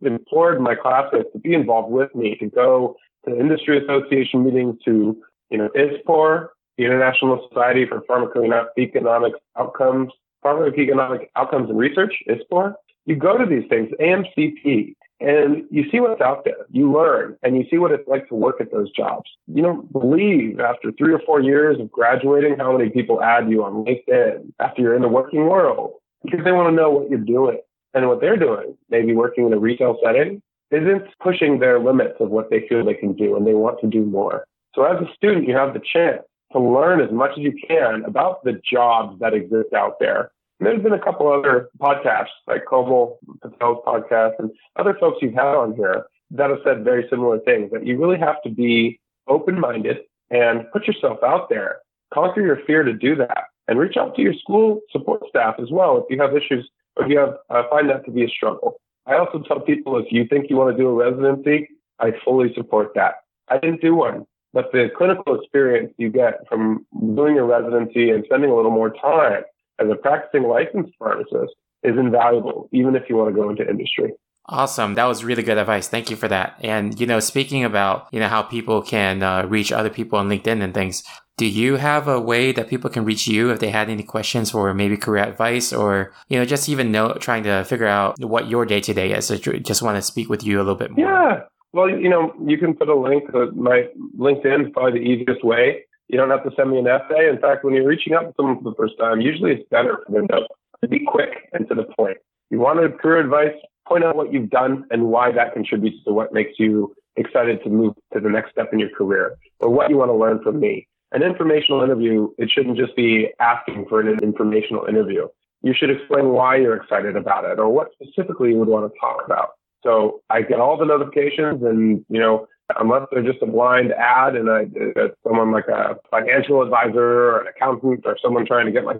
implored 0.02 0.62
my 0.62 0.76
classmates 0.76 1.30
to 1.34 1.40
be 1.40 1.54
involved 1.54 1.92
with 1.92 2.14
me, 2.16 2.36
to 2.40 2.48
go 2.48 2.96
to 3.28 3.38
industry 3.38 3.84
association 3.84 4.44
meetings, 4.44 4.76
to, 4.86 5.18
you 5.50 5.58
know, 5.58 5.70
ISPOR, 5.76 6.50
the 6.78 6.86
International 6.86 7.48
Society 7.50 7.86
for 7.86 8.02
Pharmacoeconomic 8.02 9.32
Outcomes, 9.58 10.12
Pharmacoeconomic 10.44 11.28
Outcomes 11.36 11.70
and 11.70 11.80
Research, 11.80 12.14
ISPOR. 12.30 12.74
You 13.06 13.16
go 13.16 13.38
to 13.38 13.46
these 13.46 13.68
things, 13.70 13.90
AMCP, 14.00 14.96
and 15.20 15.64
you 15.70 15.90
see 15.92 16.00
what's 16.00 16.22
out 16.22 16.44
there. 16.44 16.66
You 16.72 16.92
learn 16.92 17.38
and 17.44 17.56
you 17.56 17.66
see 17.70 17.78
what 17.78 17.92
it's 17.92 18.08
like 18.08 18.28
to 18.30 18.36
work 18.36 18.60
at 18.60 18.72
those 18.72 18.92
jobs. 18.92 19.30
You 19.48 19.62
don't 19.62 19.92
believe 19.92 20.60
after 20.60 20.92
three 20.92 21.14
or 21.14 21.22
four 21.26 21.40
years 21.40 21.80
of 21.80 21.92
graduating 21.92 22.58
how 22.58 22.76
many 22.76 22.90
people 22.90 23.22
add 23.22 23.50
you 23.50 23.64
on 23.64 23.86
LinkedIn 23.86 24.52
after 24.60 24.82
you're 24.82 24.96
in 24.96 25.02
the 25.02 25.08
working 25.08 25.46
world 25.46 25.94
because 26.26 26.44
they 26.44 26.52
want 26.52 26.70
to 26.70 26.76
know 26.76 26.90
what 26.90 27.10
you're 27.10 27.20
doing. 27.20 27.60
And 27.94 28.10
what 28.10 28.20
they're 28.20 28.38
doing, 28.38 28.78
maybe 28.90 29.14
working 29.14 29.46
in 29.46 29.54
a 29.54 29.58
retail 29.58 29.98
setting, 30.04 30.42
isn't 30.70 31.06
pushing 31.22 31.60
their 31.60 31.80
limits 31.80 32.16
of 32.20 32.30
what 32.30 32.50
they 32.50 32.68
feel 32.68 32.84
they 32.84 32.94
can 32.94 33.14
do 33.14 33.38
and 33.38 33.48
they 33.48 33.54
want 33.54 33.80
to 33.82 33.88
do 33.88 34.04
more. 34.04 34.46
So 34.76 34.84
as 34.84 35.02
a 35.02 35.14
student, 35.14 35.48
you 35.48 35.56
have 35.56 35.74
the 35.74 35.82
chance 35.94 36.22
to 36.52 36.60
learn 36.60 37.00
as 37.00 37.12
much 37.12 37.32
as 37.32 37.38
you 37.38 37.54
can 37.68 38.04
about 38.06 38.44
the 38.44 38.60
jobs 38.70 39.18
that 39.20 39.34
exist 39.34 39.74
out 39.74 40.00
there. 40.00 40.32
And 40.60 40.68
there's 40.68 40.84
been 40.84 40.94
a 40.94 41.00
couple 41.00 41.32
other 41.32 41.70
podcasts 41.80 42.36
like 42.48 42.66
Komal 42.66 43.20
Patel's 43.42 43.84
podcast 43.86 44.34
and 44.40 44.52
other 44.76 44.96
folks 45.00 45.20
you've 45.22 45.34
had 45.34 45.56
on 45.56 45.76
here 45.76 46.06
that 46.32 46.50
have 46.50 46.60
said 46.66 46.84
very 46.84 47.08
similar 47.10 47.40
things 47.40 47.72
that 47.72 47.86
you 47.86 47.98
really 47.98 48.20
have 48.20 48.42
to 48.44 48.50
be 48.50 49.00
open 49.28 49.60
minded 49.60 50.00
and 50.30 50.66
put 50.72 50.88
yourself 50.88 51.20
out 51.24 51.50
there, 51.50 51.80
conquer 52.14 52.42
your 52.42 52.60
fear 52.66 52.84
to 52.84 52.94
do 52.94 53.16
that 53.16 53.46
and 53.68 53.80
reach 53.80 53.98
out 53.98 54.16
to 54.16 54.22
your 54.22 54.34
school 54.34 54.82
support 54.92 55.22
staff 55.30 55.56
as 55.62 55.70
well 55.72 55.98
if 55.98 56.04
you 56.10 56.22
have 56.22 56.36
issues 56.36 56.70
or 56.96 57.06
if 57.06 57.12
you 57.12 57.18
have 57.18 57.36
uh, 57.50 57.64
find 57.70 57.90
that 57.90 58.06
to 58.06 58.12
be 58.12 58.24
a 58.24 58.28
struggle. 58.28 58.76
I 59.06 59.16
also 59.16 59.40
tell 59.48 59.60
people 59.60 59.98
if 59.98 60.08
you 60.12 60.26
think 60.28 60.50
you 60.50 60.56
want 60.56 60.76
to 60.76 60.82
do 60.82 60.88
a 60.88 60.94
residency, 60.94 61.70
I 62.00 62.12
fully 62.24 62.54
support 62.56 62.92
that. 62.96 63.16
I 63.50 63.58
didn't 63.60 63.82
do 63.82 63.96
one, 63.96 64.26
but 64.54 64.72
the 64.72 64.90
clinical 64.98 65.40
experience 65.40 65.94
you 65.98 66.10
get 66.10 66.48
from 66.50 66.86
doing 67.16 67.38
a 67.38 67.44
residency 67.44 68.10
and 68.10 68.24
spending 68.26 68.50
a 68.50 68.56
little 68.56 68.72
more 68.72 68.90
time 68.90 69.44
as 69.80 69.88
a 69.92 69.96
practicing 69.96 70.48
licensed 70.48 70.94
pharmacist 70.98 71.54
is 71.84 71.98
invaluable, 71.98 72.68
even 72.72 72.96
if 72.96 73.04
you 73.10 73.16
want 73.16 73.34
to 73.34 73.40
go 73.40 73.50
into 73.50 73.68
industry. 73.70 74.14
Awesome. 74.48 74.94
That 74.94 75.06
was 75.06 75.24
really 75.24 75.42
good 75.44 75.58
advice. 75.58 75.88
Thank 75.88 76.10
you 76.10 76.16
for 76.16 76.28
that. 76.28 76.60
And, 76.62 77.00
you 77.00 77.08
know, 77.08 77.20
speaking 77.20 77.64
about, 77.64 78.08
you 78.12 78.20
know, 78.20 78.28
how 78.28 78.44
people 78.44 78.82
can 78.82 79.24
uh, 79.24 79.46
reach 79.48 79.72
other 79.72 79.90
people 79.90 80.20
on 80.20 80.30
LinkedIn 80.30 80.62
and 80.62 80.74
things, 80.74 81.04
do 81.38 81.46
you 81.46 81.76
have 81.76 82.08
a 82.08 82.20
way 82.20 82.54
that 82.54 82.70
people 82.70 82.90
can 82.90 83.04
reach 83.04 83.28
you 83.28 83.50
if 83.50 83.60
they 83.60 83.70
had 83.70 83.90
any 83.90 84.04
questions 84.04 84.52
for 84.52 84.74
maybe 84.74 84.96
career 84.96 85.24
advice 85.24 85.74
or, 85.74 86.14
you 86.30 86.40
know, 86.40 86.46
just 86.46 86.70
even 86.70 86.92
know, 86.92 87.14
trying 87.20 87.44
to 87.44 87.64
figure 87.66 87.88
out 87.88 88.18
what 88.24 88.48
your 88.50 88.66
day 88.66 88.80
to 88.80 88.94
day 88.94 89.12
is? 89.12 89.30
I 89.30 89.38
just 89.38 89.82
want 89.82 89.98
to 89.98 90.02
speak 90.02 90.30
with 90.30 90.44
you 90.44 90.58
a 90.58 90.64
little 90.64 90.76
bit 90.76 90.92
more. 90.92 91.06
Yeah. 91.06 91.42
Well, 91.74 91.90
you 91.90 92.08
know, 92.08 92.34
you 92.46 92.58
can 92.58 92.74
put 92.74 92.88
a 92.88 92.96
link. 92.96 93.26
My 93.54 93.90
LinkedIn 94.18 94.68
is 94.68 94.72
probably 94.72 95.00
the 95.00 95.06
easiest 95.06 95.44
way. 95.44 95.84
You 96.08 96.18
don't 96.18 96.30
have 96.30 96.44
to 96.44 96.52
send 96.56 96.72
me 96.72 96.80
an 96.80 96.88
essay. 96.88 97.28
In 97.28 97.38
fact, 97.40 97.66
when 97.66 97.74
you're 97.74 97.88
reaching 97.88 98.14
out 98.14 98.22
to 98.22 98.34
someone 98.38 98.64
for 98.64 98.70
the 98.70 98.76
first 98.78 98.94
time, 98.98 99.20
usually 99.20 99.52
it's 99.52 99.70
better 99.70 100.00
for 100.06 100.14
them 100.14 100.28
to 100.30 100.88
be 100.88 101.04
quick 101.06 101.50
and 101.52 101.68
to 101.68 101.76
the 101.76 101.84
point. 101.98 102.18
You 102.50 102.60
want 102.60 102.80
a 102.80 102.90
career 102.90 103.20
advice, 103.20 103.56
point 103.86 104.06
out 104.06 104.16
what 104.16 104.32
you've 104.32 104.50
done 104.50 104.86
and 104.90 105.08
why 105.08 105.34
that 105.34 105.52
contributes 105.54 106.02
to 106.06 106.14
what 106.14 106.32
makes 106.32 106.54
you 106.60 106.96
excited 107.18 107.62
to 107.64 107.70
move 107.70 107.94
to 108.14 108.22
the 108.22 108.30
next 108.30 108.52
step 108.52 108.70
in 108.72 108.80
your 108.80 108.90
career 108.90 109.36
or 109.60 109.70
what 109.70 109.90
you 109.90 109.98
want 109.98 110.10
to 110.10 110.16
learn 110.16 110.42
from 110.44 110.62
me. 110.62 110.88
An 111.12 111.24
informational 111.24 111.84
interview, 111.84 112.30
it 112.38 112.50
shouldn't 112.50 112.78
just 112.78 112.96
be 112.96 113.30
asking 113.40 113.86
for 113.88 114.02
an 114.02 114.20
informational 114.22 114.86
interview. 114.86 115.28
You 115.62 115.74
should 115.74 115.90
explain 115.90 116.30
why 116.30 116.58
you're 116.58 116.76
excited 116.76 117.16
about 117.16 117.46
it 117.46 117.60
or 117.60 117.70
what 117.70 117.90
specifically 117.94 118.50
you 118.50 118.58
would 118.58 118.68
want 118.68 118.92
to 118.92 119.00
talk 119.00 119.24
about. 119.26 119.52
So 119.84 120.22
I 120.30 120.42
get 120.42 120.60
all 120.60 120.78
the 120.78 120.86
notifications 120.86 121.64
and, 121.64 122.04
you 122.10 122.20
know, 122.20 122.48
unless 122.80 123.04
they're 123.12 123.24
just 123.24 123.42
a 123.42 123.46
blind 123.46 123.94
add 123.94 124.36
and 124.36 124.50
I, 124.50 124.64
uh, 125.00 125.10
someone 125.24 125.52
like 125.52 125.68
a 125.68 125.98
financial 126.10 126.62
advisor 126.62 127.00
or 127.00 127.42
an 127.42 127.48
accountant 127.48 128.02
or 128.06 128.18
someone 128.22 128.46
trying 128.46 128.66
to 128.66 128.72
get 128.72 128.84
my 128.84 128.96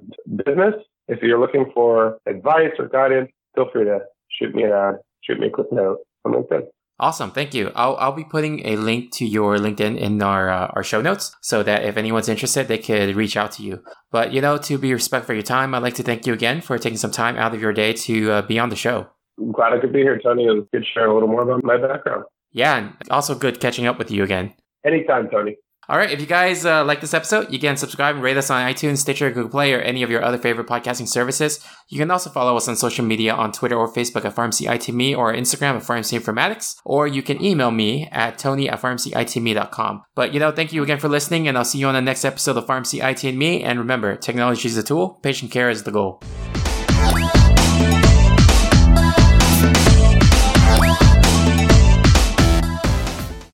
business, 0.46 0.76
if 1.08 1.22
you're 1.22 1.40
looking 1.40 1.72
for 1.74 2.20
advice 2.28 2.72
or 2.78 2.88
guidance, 2.88 3.32
feel 3.56 3.70
free 3.72 3.86
to 3.86 4.00
shoot 4.30 4.54
me 4.54 4.64
an 4.64 4.72
ad, 4.72 4.96
shoot 5.24 5.40
me 5.40 5.48
a 5.48 5.52
quick 5.52 5.72
note 5.72 6.00
on 6.24 6.34
LinkedIn. 6.34 6.68
Awesome, 6.98 7.32
thank 7.32 7.54
you. 7.54 7.72
I'll, 7.76 7.98
I'll 7.98 8.14
be 8.14 8.24
putting 8.24 8.66
a 8.66 8.78
link 8.78 9.12
to 9.16 9.26
your 9.26 9.58
LinkedIn 9.58 9.98
in 9.98 10.22
our 10.22 10.50
uh, 10.50 10.72
our 10.74 10.84
show 10.84 11.02
notes 11.02 11.36
so 11.42 11.62
that 11.62 11.84
if 11.84 11.98
anyone's 11.98 12.30
interested, 12.30 12.68
they 12.68 12.78
could 12.78 13.16
reach 13.16 13.36
out 13.36 13.52
to 13.54 13.64
you. 13.64 13.84
But 14.12 14.32
you 14.32 14.40
know, 14.40 14.58
to 14.58 14.78
be 14.78 14.94
respectful 14.94 15.34
of 15.34 15.38
your 15.38 15.44
time, 15.44 15.76
I'd 15.76 15.84
like 15.84 15.96
to 15.96 16.04
thank 16.04 16.26
you 16.26 16.32
again 16.32 16.62
for 16.62 16.78
taking 16.78 16.98
some 16.98 17.12
time 17.12 17.36
out 17.36 17.54
of 17.54 17.62
your 17.62 17.74
day 17.74 17.92
to 17.94 18.32
uh, 18.32 18.42
be 18.44 18.58
on 18.60 18.70
the 18.70 18.78
show. 18.78 19.08
I'm 19.38 19.52
glad 19.52 19.74
I 19.74 19.80
could 19.80 19.92
be 19.92 20.00
here, 20.00 20.20
Tony. 20.24 20.46
Was 20.46 20.66
good 20.72 20.86
sharing 20.94 21.12
a 21.12 21.14
little 21.14 21.28
more 21.28 21.42
about 21.42 21.66
my 21.66 21.78
background. 21.78 22.24
Yeah, 22.54 22.78
and 22.78 22.94
also 23.10 23.36
good 23.36 23.60
catching 23.60 23.86
up 23.86 23.98
with 23.98 24.10
you 24.10 24.24
again. 24.24 24.54
Anytime, 24.86 25.30
Tony. 25.30 25.58
All 25.88 25.98
right, 25.98 26.10
if 26.10 26.20
you 26.20 26.26
guys 26.26 26.66
uh, 26.66 26.84
like 26.84 27.00
this 27.00 27.14
episode, 27.14 27.52
you 27.54 27.60
can 27.60 27.78
subscribe 27.78 28.16
and 28.16 28.24
rate 28.24 28.38
us 28.38 28.50
on 28.50 28.68
iTunes, 28.68 28.98
Stitcher, 28.98 29.30
Google 29.30 29.52
Play, 29.52 29.72
or 29.74 29.80
any 29.80 30.02
of 30.02 30.10
your 30.10 30.24
other 30.24 30.40
favorite 30.40 30.68
podcasting 30.68 31.08
services. 31.08 31.64
You 31.90 32.00
can 32.00 32.10
also 32.10 32.32
follow 32.32 32.58
us 32.58 32.68
on 32.68 32.76
social 32.76 33.06
media 33.06 33.36
on 33.36 33.52
Twitter 33.52 33.76
or 33.76 33.94
Facebook 33.94 34.26
at 34.26 34.36
PharmacyITME 34.36 35.16
or 35.16 35.32
Instagram 35.32 35.76
at 35.76 35.84
Pharmacy 35.84 36.18
Informatics, 36.18 36.76
or 36.84 37.06
you 37.06 37.22
can 37.22 37.44
email 37.44 37.70
me 37.70 38.08
at 38.12 38.40
tony 38.40 38.68
at 38.68 38.82
pharmacyitme.com. 38.82 40.04
But, 40.16 40.34
you 40.34 40.40
know, 40.40 40.52
thank 40.52 40.74
you 40.74 40.82
again 40.82 41.00
for 41.00 41.08
listening, 41.08 41.48
and 41.48 41.56
I'll 41.56 41.64
see 41.64 41.78
you 41.78 41.88
on 41.88 41.94
the 41.94 42.02
next 42.02 42.26
episode 42.26 42.58
of 42.58 42.66
Pharmacy 42.66 43.02
IT 43.02 43.24
and 43.24 43.38
Me. 43.38 43.62
And 43.64 43.78
remember, 43.78 44.16
technology 44.16 44.68
is 44.68 44.78
a 44.78 44.84
tool, 44.84 45.20
patient 45.22 45.52
care 45.52 45.70
is 45.70 45.84
the 45.84 45.92
goal. 45.92 46.20